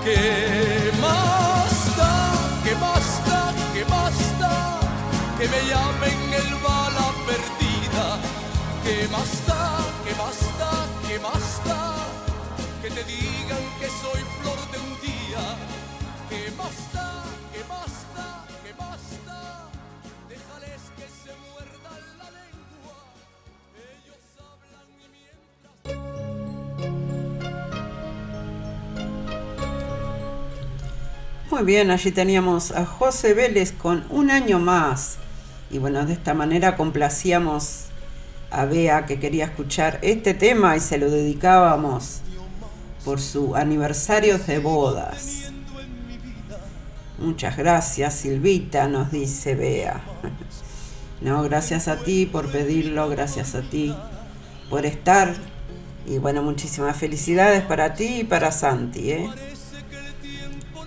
Que 0.03 0.91
basta, 0.99 2.31
que 2.63 2.73
basta, 2.73 3.53
que 3.71 3.83
basta, 3.83 4.79
que 5.37 5.47
me 5.47 5.61
llamen 5.69 6.33
el 6.33 6.55
bala 6.55 7.13
perdida. 7.27 8.17
Que 8.83 9.07
basta, 9.07 9.77
que 10.03 10.13
basta, 10.13 10.69
que 11.07 11.17
basta, 11.19 11.77
que 12.81 12.89
te 12.89 13.03
digan 13.03 13.63
que 13.79 13.87
soy 14.01 14.21
flor 14.39 14.59
de 14.71 14.79
un 14.79 15.01
día. 15.01 15.43
Que 16.29 16.49
basta, 16.57 17.23
que 17.53 17.63
basta. 17.69 18.00
Muy 31.51 31.63
bien, 31.63 31.91
allí 31.91 32.11
teníamos 32.11 32.71
a 32.71 32.85
José 32.85 33.33
Vélez 33.33 33.73
con 33.73 34.05
un 34.09 34.31
año 34.31 34.57
más. 34.57 35.17
Y 35.69 35.79
bueno, 35.79 36.05
de 36.05 36.13
esta 36.13 36.33
manera 36.33 36.77
complacíamos 36.77 37.87
a 38.49 38.63
Bea 38.63 39.05
que 39.05 39.19
quería 39.19 39.45
escuchar 39.45 39.99
este 40.01 40.33
tema 40.33 40.77
y 40.77 40.79
se 40.79 40.97
lo 40.97 41.11
dedicábamos 41.11 42.21
por 43.03 43.19
su 43.19 43.53
aniversario 43.57 44.37
de 44.37 44.59
bodas. 44.59 45.51
Muchas 47.19 47.57
gracias, 47.57 48.13
Silvita, 48.13 48.87
nos 48.87 49.11
dice 49.11 49.55
Bea. 49.55 50.01
No, 51.19 51.43
gracias 51.43 51.87
a 51.87 51.97
ti 51.97 52.25
por 52.25 52.51
pedirlo, 52.51 53.07
gracias 53.07 53.53
a 53.53 53.61
ti 53.61 53.93
por 54.71 54.87
estar. 54.87 55.35
Y 56.07 56.17
bueno, 56.17 56.41
muchísimas 56.41 56.97
felicidades 56.97 57.61
para 57.61 57.93
ti 57.93 58.21
y 58.21 58.23
para 58.23 58.51
Santi, 58.51 59.11
¿eh? 59.11 59.29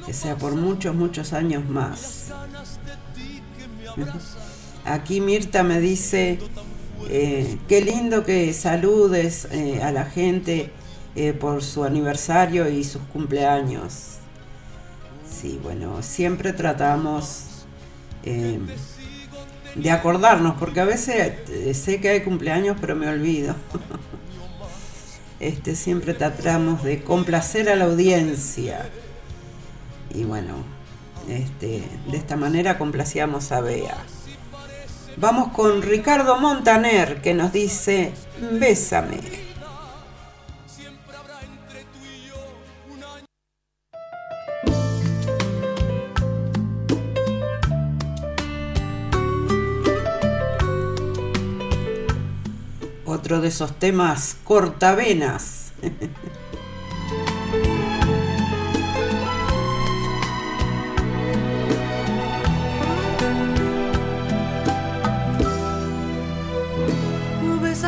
Que 0.06 0.12
sea 0.12 0.36
por 0.36 0.54
muchos, 0.54 0.94
muchos 0.94 1.32
años 1.32 1.68
más. 1.68 2.32
Aquí 4.84 5.20
Mirta 5.20 5.62
me 5.62 5.80
dice, 5.80 6.38
eh, 7.08 7.58
qué 7.68 7.80
lindo 7.80 8.24
que 8.24 8.52
saludes 8.52 9.48
eh, 9.50 9.82
a 9.82 9.92
la 9.92 10.04
gente 10.04 10.70
eh, 11.16 11.32
por 11.32 11.62
su 11.62 11.84
aniversario 11.84 12.68
y 12.68 12.84
sus 12.84 13.02
cumpleaños. 13.12 14.18
Sí, 15.28 15.58
bueno, 15.62 16.02
siempre 16.02 16.52
tratamos 16.52 17.66
de 18.22 19.90
acordarnos, 19.90 20.56
porque 20.58 20.80
a 20.80 20.86
veces 20.86 21.34
sé 21.76 22.00
que 22.00 22.08
hay 22.08 22.20
cumpleaños, 22.22 22.76
pero 22.80 22.96
me 22.96 23.08
olvido. 23.08 23.54
Este, 25.40 25.76
siempre 25.76 26.14
tratamos 26.14 26.84
de 26.84 27.02
complacer 27.02 27.68
a 27.68 27.76
la 27.76 27.84
audiencia. 27.84 28.88
Y 30.14 30.22
bueno, 30.22 30.54
este, 31.28 31.82
de 32.10 32.16
esta 32.16 32.36
manera 32.36 32.78
complacíamos 32.78 33.50
a 33.50 33.60
Bea. 33.60 33.96
Vamos 35.16 35.52
con 35.52 35.82
Ricardo 35.82 36.38
Montaner 36.38 37.20
que 37.20 37.34
nos 37.34 37.52
dice, 37.52 38.12
bésame. 38.52 39.20
Otro 53.04 53.40
de 53.40 53.48
esos 53.48 53.78
temas 53.78 54.36
cortavenas. 54.44 55.72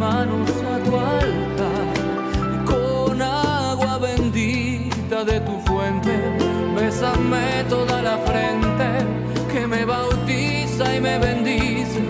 Manos 0.00 0.50
a 0.72 0.76
tu 0.84 0.92
altar. 0.96 1.86
Con 2.70 3.20
agua 3.20 3.98
bendita 3.98 5.18
de 5.24 5.38
tu 5.40 5.54
fuente, 5.66 6.14
bésame 6.74 7.64
toda 7.68 7.96
la 8.08 8.16
frente 8.28 8.88
que 9.52 9.66
me 9.66 9.84
bautiza 9.84 10.84
y 10.96 11.00
me 11.00 11.18
bendice. 11.18 12.00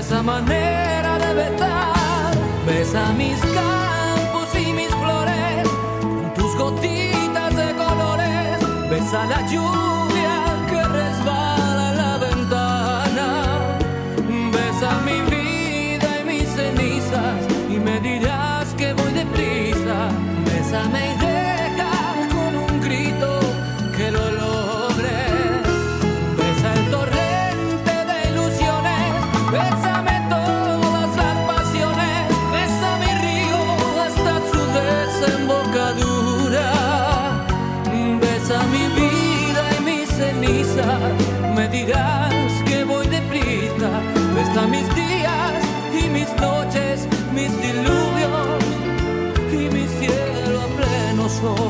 Esa 0.00 0.22
manera 0.22 1.12
de 1.24 1.30
besar, 1.40 2.32
besa 2.66 3.02
mis 3.22 3.40
campos 3.58 4.48
y 4.54 4.72
mis 4.78 4.92
flores, 5.02 5.62
con 6.00 6.34
tus 6.34 6.52
gotitas 6.56 7.50
de 7.60 7.68
colores, 7.82 8.58
besa 8.90 9.20
la 9.32 9.40
lluvia 9.50 9.99
que 41.86 42.84
voy 42.84 43.06
deprisa, 43.06 43.90
besa 44.34 44.66
mis 44.66 44.94
días 44.94 45.64
y 45.92 46.08
mis 46.10 46.28
noches, 46.40 47.08
mis 47.32 47.50
diluvios 47.62 48.64
y 49.50 49.74
mi 49.74 49.86
cielo 49.86 50.60
a 50.60 50.66
pleno 50.76 51.28
sol. 51.28 51.69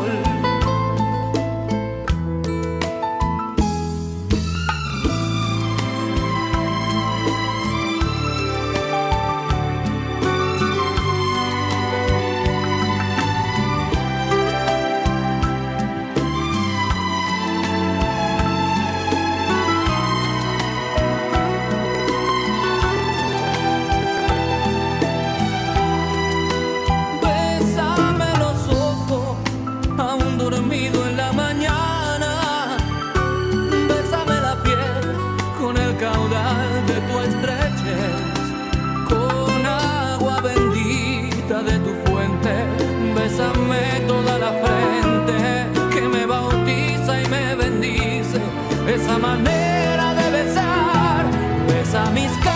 Besa 52.15 52.50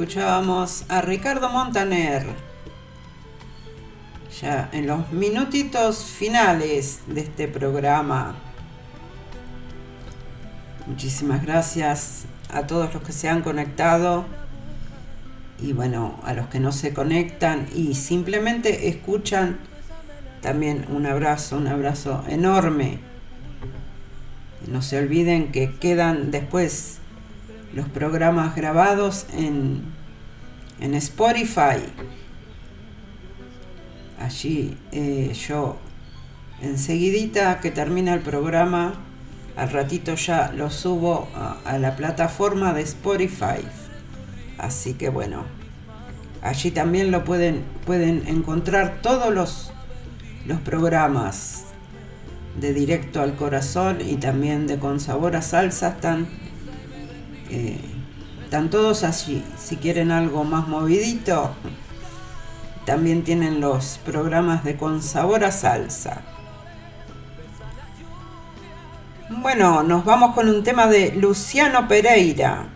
escuchábamos 0.00 0.86
a 0.88 1.02
Ricardo 1.02 1.50
Montaner. 1.50 2.24
Ya 4.40 4.70
en 4.72 4.86
los 4.86 5.12
minutitos 5.12 6.04
finales 6.04 7.00
de 7.06 7.20
este 7.20 7.48
programa. 7.48 8.34
Muchísimas 10.86 11.42
gracias 11.42 12.24
a 12.48 12.66
todos 12.66 12.94
los 12.94 13.02
que 13.02 13.12
se 13.12 13.28
han 13.28 13.42
conectado 13.42 14.24
y 15.60 15.74
bueno, 15.74 16.18
a 16.24 16.32
los 16.32 16.46
que 16.46 16.60
no 16.60 16.72
se 16.72 16.94
conectan 16.94 17.66
y 17.76 17.92
simplemente 17.92 18.88
escuchan, 18.88 19.58
también 20.40 20.86
un 20.88 21.04
abrazo, 21.04 21.58
un 21.58 21.68
abrazo 21.68 22.24
enorme. 22.26 23.00
No 24.66 24.80
se 24.80 24.98
olviden 24.98 25.52
que 25.52 25.74
quedan 25.74 26.30
después 26.30 26.99
los 27.72 27.88
programas 27.88 28.56
grabados 28.56 29.26
en, 29.32 29.82
en 30.80 30.94
Spotify. 30.94 31.82
Allí 34.18 34.76
eh, 34.92 35.32
yo 35.48 35.78
enseguidita 36.60 37.60
que 37.60 37.70
termina 37.70 38.14
el 38.14 38.20
programa, 38.20 38.94
al 39.56 39.70
ratito 39.70 40.14
ya 40.14 40.52
lo 40.52 40.70
subo 40.70 41.28
a, 41.34 41.58
a 41.64 41.78
la 41.78 41.96
plataforma 41.96 42.72
de 42.72 42.82
Spotify. 42.82 43.64
Así 44.58 44.94
que 44.94 45.08
bueno, 45.08 45.44
allí 46.42 46.70
también 46.70 47.10
lo 47.10 47.24
pueden, 47.24 47.64
pueden 47.86 48.26
encontrar 48.26 49.00
todos 49.00 49.32
los, 49.32 49.72
los 50.46 50.60
programas 50.60 51.64
de 52.60 52.74
Directo 52.74 53.22
al 53.22 53.36
Corazón 53.36 54.00
y 54.00 54.16
también 54.16 54.66
de 54.66 54.78
Con 54.78 55.00
Sabor 55.00 55.36
a 55.36 55.42
Salsa 55.42 55.88
están, 55.88 56.28
están 57.50 58.70
todos 58.70 59.04
allí. 59.04 59.44
Si 59.58 59.76
quieren 59.76 60.10
algo 60.10 60.44
más 60.44 60.68
movidito, 60.68 61.54
también 62.84 63.22
tienen 63.22 63.60
los 63.60 63.98
programas 64.04 64.64
de 64.64 64.76
Con 64.76 65.02
Sabor 65.02 65.44
a 65.44 65.52
Salsa. 65.52 66.22
Bueno, 69.28 69.82
nos 69.82 70.04
vamos 70.04 70.34
con 70.34 70.48
un 70.48 70.64
tema 70.64 70.86
de 70.86 71.12
Luciano 71.12 71.86
Pereira 71.86 72.66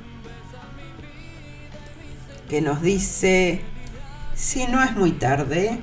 que 2.49 2.61
nos 2.61 2.81
dice, 2.81 3.63
si 4.35 4.67
no 4.67 4.83
es 4.83 4.95
muy 4.95 5.13
tarde, 5.13 5.81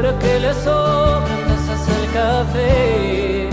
ahora 0.00 0.18
que 0.18 0.40
le 0.40 0.54
sobran 0.54 1.40
tazas 1.46 1.84
al 1.96 2.06
café. 2.14 3.50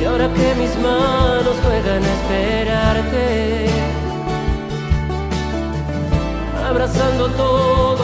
Y 0.00 0.04
ahora 0.04 0.28
que 0.28 0.54
mis 0.60 0.74
manos 0.78 1.56
juegan 1.64 2.02
a 2.04 2.12
esperarte. 2.18 3.66
Abrazando 6.68 7.24
todo 7.30 7.97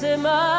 cosas 0.00 0.16
que 0.16 0.57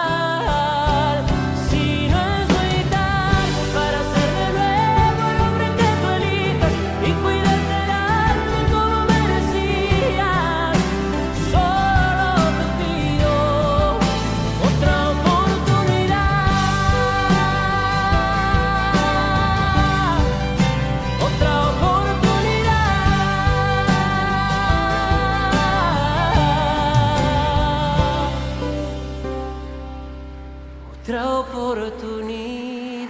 otra 31.10 31.40
oportunidad. 31.40 33.10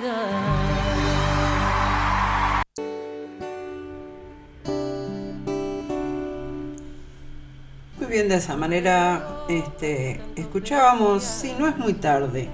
Muy 7.97 8.07
bien, 8.07 8.29
de 8.29 8.35
esa 8.35 8.55
manera 8.55 9.43
este, 9.49 10.21
escuchábamos 10.37 11.23
Si 11.23 11.51
no 11.53 11.67
es 11.67 11.77
muy 11.77 11.93
tarde, 11.93 12.47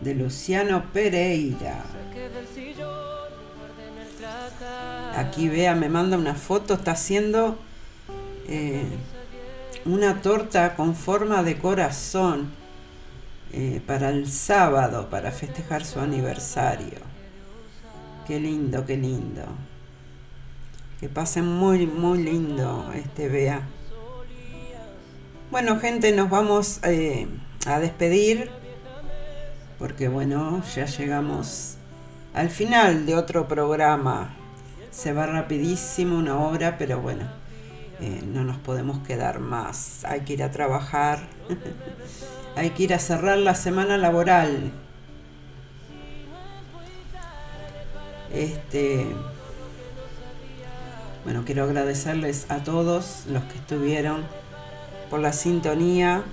de 0.00 0.14
Luciano 0.16 0.82
Pereira. 0.92 1.84
Aquí 5.14 5.48
vea, 5.48 5.76
me 5.76 5.88
manda 5.88 6.18
una 6.18 6.34
foto, 6.34 6.74
está 6.74 6.92
haciendo 6.92 7.56
eh, 8.48 8.82
una 9.84 10.22
torta 10.22 10.74
con 10.74 10.96
forma 10.96 11.44
de 11.44 11.56
corazón 11.56 12.57
eh, 13.52 13.80
para 13.86 14.10
el 14.10 14.30
sábado, 14.30 15.08
para 15.10 15.30
festejar 15.30 15.84
su 15.84 16.00
aniversario. 16.00 16.98
Qué 18.26 18.40
lindo, 18.40 18.84
qué 18.84 18.96
lindo. 18.96 19.44
Que 21.00 21.08
pasen 21.08 21.46
muy, 21.46 21.86
muy 21.86 22.22
lindo 22.22 22.90
este 22.94 23.28
vea. 23.28 23.62
Bueno, 25.50 25.80
gente, 25.80 26.12
nos 26.12 26.28
vamos 26.28 26.80
eh, 26.84 27.26
a 27.66 27.78
despedir 27.78 28.50
porque 29.78 30.08
bueno, 30.08 30.62
ya 30.74 30.86
llegamos 30.86 31.76
al 32.34 32.50
final 32.50 33.06
de 33.06 33.14
otro 33.14 33.46
programa. 33.46 34.34
Se 34.90 35.12
va 35.12 35.26
rapidísimo 35.26 36.18
una 36.18 36.36
hora, 36.38 36.76
pero 36.78 37.00
bueno, 37.00 37.24
eh, 38.00 38.22
no 38.26 38.42
nos 38.42 38.58
podemos 38.58 39.06
quedar 39.06 39.38
más. 39.38 40.04
Hay 40.04 40.22
que 40.22 40.32
ir 40.32 40.42
a 40.42 40.50
trabajar, 40.50 41.20
hay 42.58 42.70
que 42.70 42.82
ir 42.82 42.94
a 42.94 42.98
cerrar 42.98 43.38
la 43.38 43.54
semana 43.54 43.96
laboral. 43.96 44.72
Este, 48.34 49.06
bueno, 51.24 51.44
quiero 51.46 51.64
agradecerles 51.64 52.50
a 52.50 52.64
todos 52.64 53.26
los 53.28 53.44
que 53.44 53.58
estuvieron 53.58 54.24
por 55.08 55.20
la 55.20 55.32
sintonía. 55.32 56.24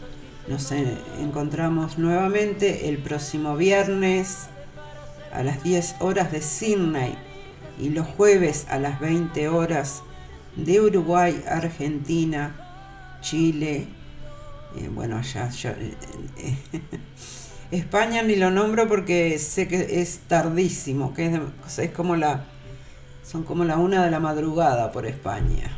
Nos 0.48 0.72
encontramos 0.72 2.00
nuevamente 2.00 2.90
el 2.90 2.98
próximo 2.98 3.56
viernes 3.56 4.48
a 5.32 5.44
las 5.44 5.62
10 5.62 5.98
horas 6.00 6.32
de 6.32 6.42
Sydney 6.42 7.16
y 7.80 7.90
los 7.90 8.08
jueves 8.08 8.66
a 8.70 8.80
las 8.80 9.00
20 9.00 9.48
horas 9.50 10.02
de 10.56 10.82
Uruguay, 10.82 11.44
Argentina, 11.48 12.56
Chile, 13.22 13.88
eh, 14.78 14.90
bueno, 14.90 15.18
allá, 15.18 15.50
eh, 16.38 16.58
España 17.72 18.22
ni 18.24 18.36
lo 18.36 18.52
nombro 18.52 18.88
porque 18.88 19.38
sé 19.40 19.68
que 19.68 20.02
es 20.02 20.20
tardísimo, 20.28 21.14
que 21.14 21.42
es 21.78 21.92
como 21.92 22.16
la, 22.16 22.46
son 23.24 23.44
como 23.44 23.64
la 23.64 23.78
una 23.78 24.04
de 24.04 24.12
la 24.12 24.20
madrugada 24.20 24.92
por 24.92 25.06
España. 25.06 25.70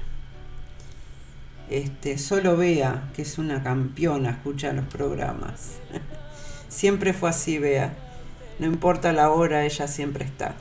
Este, 1.69 2.17
solo 2.17 2.55
Bea, 2.55 3.09
que 3.15 3.23
es 3.23 3.37
una 3.37 3.61
campeona, 3.61 4.31
escucha 4.31 4.73
los 4.73 4.85
programas. 4.85 5.73
siempre 6.69 7.13
fue 7.13 7.29
así, 7.29 7.57
Bea. 7.57 7.93
No 8.59 8.65
importa 8.65 9.13
la 9.13 9.29
hora, 9.29 9.65
ella 9.65 9.87
siempre 9.87 10.25
está. 10.25 10.55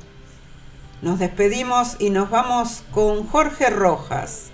Nos 1.02 1.18
despedimos 1.18 1.96
y 1.98 2.10
nos 2.10 2.30
vamos 2.30 2.82
con 2.90 3.26
Jorge 3.26 3.70
Rojas, 3.70 4.50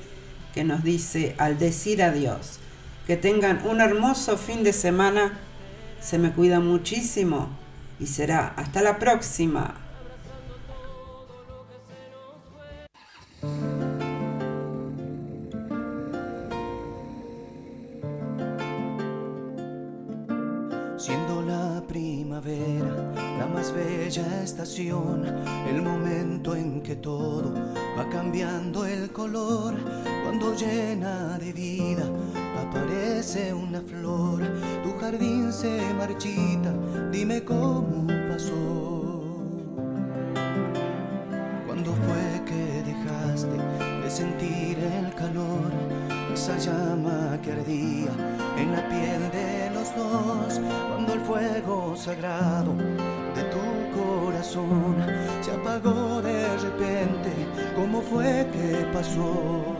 que 0.54 0.64
nos 0.64 0.82
dice 0.82 1.34
al 1.38 1.58
decir 1.58 2.02
adiós, 2.02 2.58
que 3.12 3.18
tengan 3.18 3.60
un 3.66 3.82
hermoso 3.82 4.38
fin 4.38 4.64
de 4.64 4.72
semana, 4.72 5.38
se 6.00 6.16
me 6.16 6.32
cuida 6.32 6.60
muchísimo 6.60 7.50
y 8.00 8.06
será 8.06 8.54
hasta 8.56 8.80
la 8.80 8.98
próxima. 8.98 9.81
La 22.40 23.46
más 23.46 23.74
bella 23.74 24.42
estación, 24.42 25.26
el 25.68 25.82
momento 25.82 26.56
en 26.56 26.80
que 26.80 26.96
todo 26.96 27.52
va 27.98 28.08
cambiando 28.08 28.86
el 28.86 29.12
color, 29.12 29.74
cuando 30.24 30.54
llena 30.54 31.38
de 31.38 31.52
vida 31.52 32.04
aparece 32.58 33.52
una 33.52 33.82
flor, 33.82 34.40
tu 34.82 34.98
jardín 34.98 35.52
se 35.52 35.78
marchita, 35.98 36.72
dime 37.12 37.44
cómo 37.44 38.06
pasó. 38.30 39.20
¿Cuándo 41.66 41.92
fue 41.92 42.44
que 42.46 42.82
dejaste 42.82 43.58
de 44.02 44.10
sentir 44.10 44.78
el 44.78 45.14
calor, 45.14 45.70
esa 46.32 46.56
llama 46.56 47.38
que 47.42 47.52
ardía 47.52 48.10
en 48.56 48.72
la 48.72 48.88
piel 48.88 49.30
de 49.32 49.71
dos? 49.96 50.60
el 51.12 51.20
fuego 51.20 51.94
sagrado 51.96 52.74
de 53.34 53.42
tu 53.44 54.00
corazón 54.00 54.96
se 55.42 55.50
apagó 55.50 56.22
de 56.22 56.56
repente, 56.58 57.30
¿cómo 57.76 58.00
fue 58.00 58.46
que 58.52 58.86
pasó? 58.92 59.76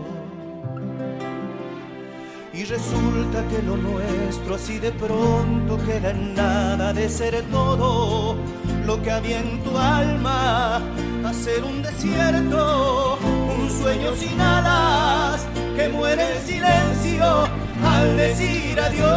Y 2.52 2.64
resulta 2.64 3.46
que 3.48 3.62
lo 3.62 3.76
nuestro 3.76 4.56
así 4.56 4.78
de 4.78 4.92
pronto 4.92 5.78
queda 5.86 6.10
en 6.10 6.34
nada 6.34 6.92
de 6.92 7.08
ser 7.08 7.42
todo 7.50 8.36
lo 8.84 9.02
que 9.02 9.10
había 9.10 9.40
en 9.40 9.62
tu 9.62 9.76
alma, 9.78 10.82
hacer 11.24 11.64
un 11.64 11.82
desierto, 11.82 13.18
un 13.58 13.70
sueño 13.70 14.14
sin 14.16 14.38
alas 14.38 15.46
que 15.76 15.88
muere 15.88 16.36
en 16.36 16.42
silencio 16.42 17.61
al 17.84 18.16
decir 18.16 18.78
adiós. 18.80 19.12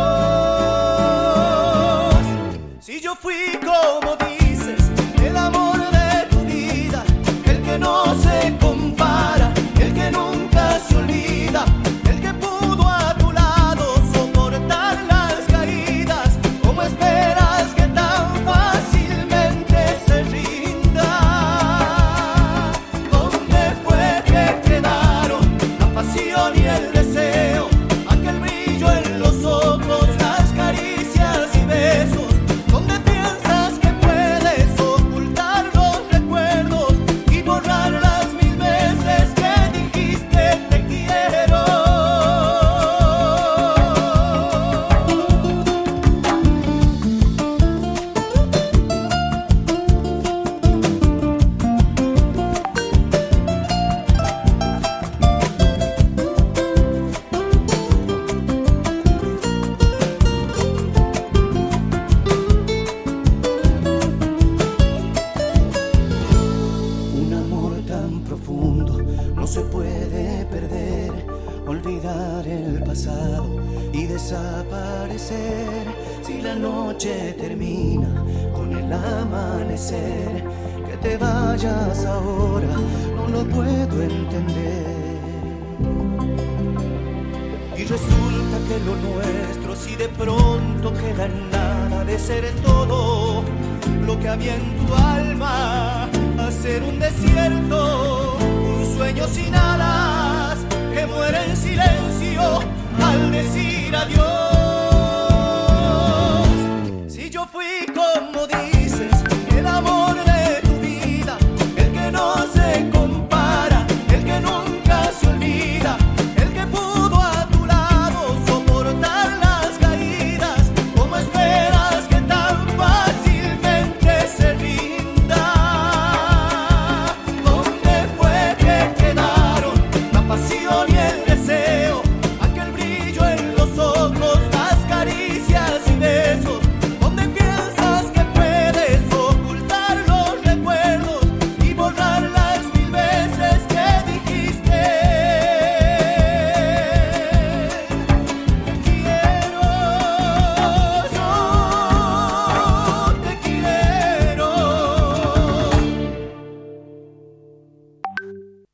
Si 2.79 2.99
yo 2.99 3.15
fui 3.15 3.59
como 3.63 4.15
dices, 4.27 4.91
el 5.23 5.35
amor 5.37 5.77
de 5.91 6.25
tu 6.29 6.39
vida, 6.45 7.03
el 7.45 7.61
que 7.61 7.79
no 7.79 8.15
se 8.15 8.55
compara, 8.59 9.53
el 9.79 9.93
que 9.93 10.11
nunca 10.11 10.79
se 10.79 10.97
olvida. 10.97 11.65
alas 12.05 12.21
que 12.21 12.33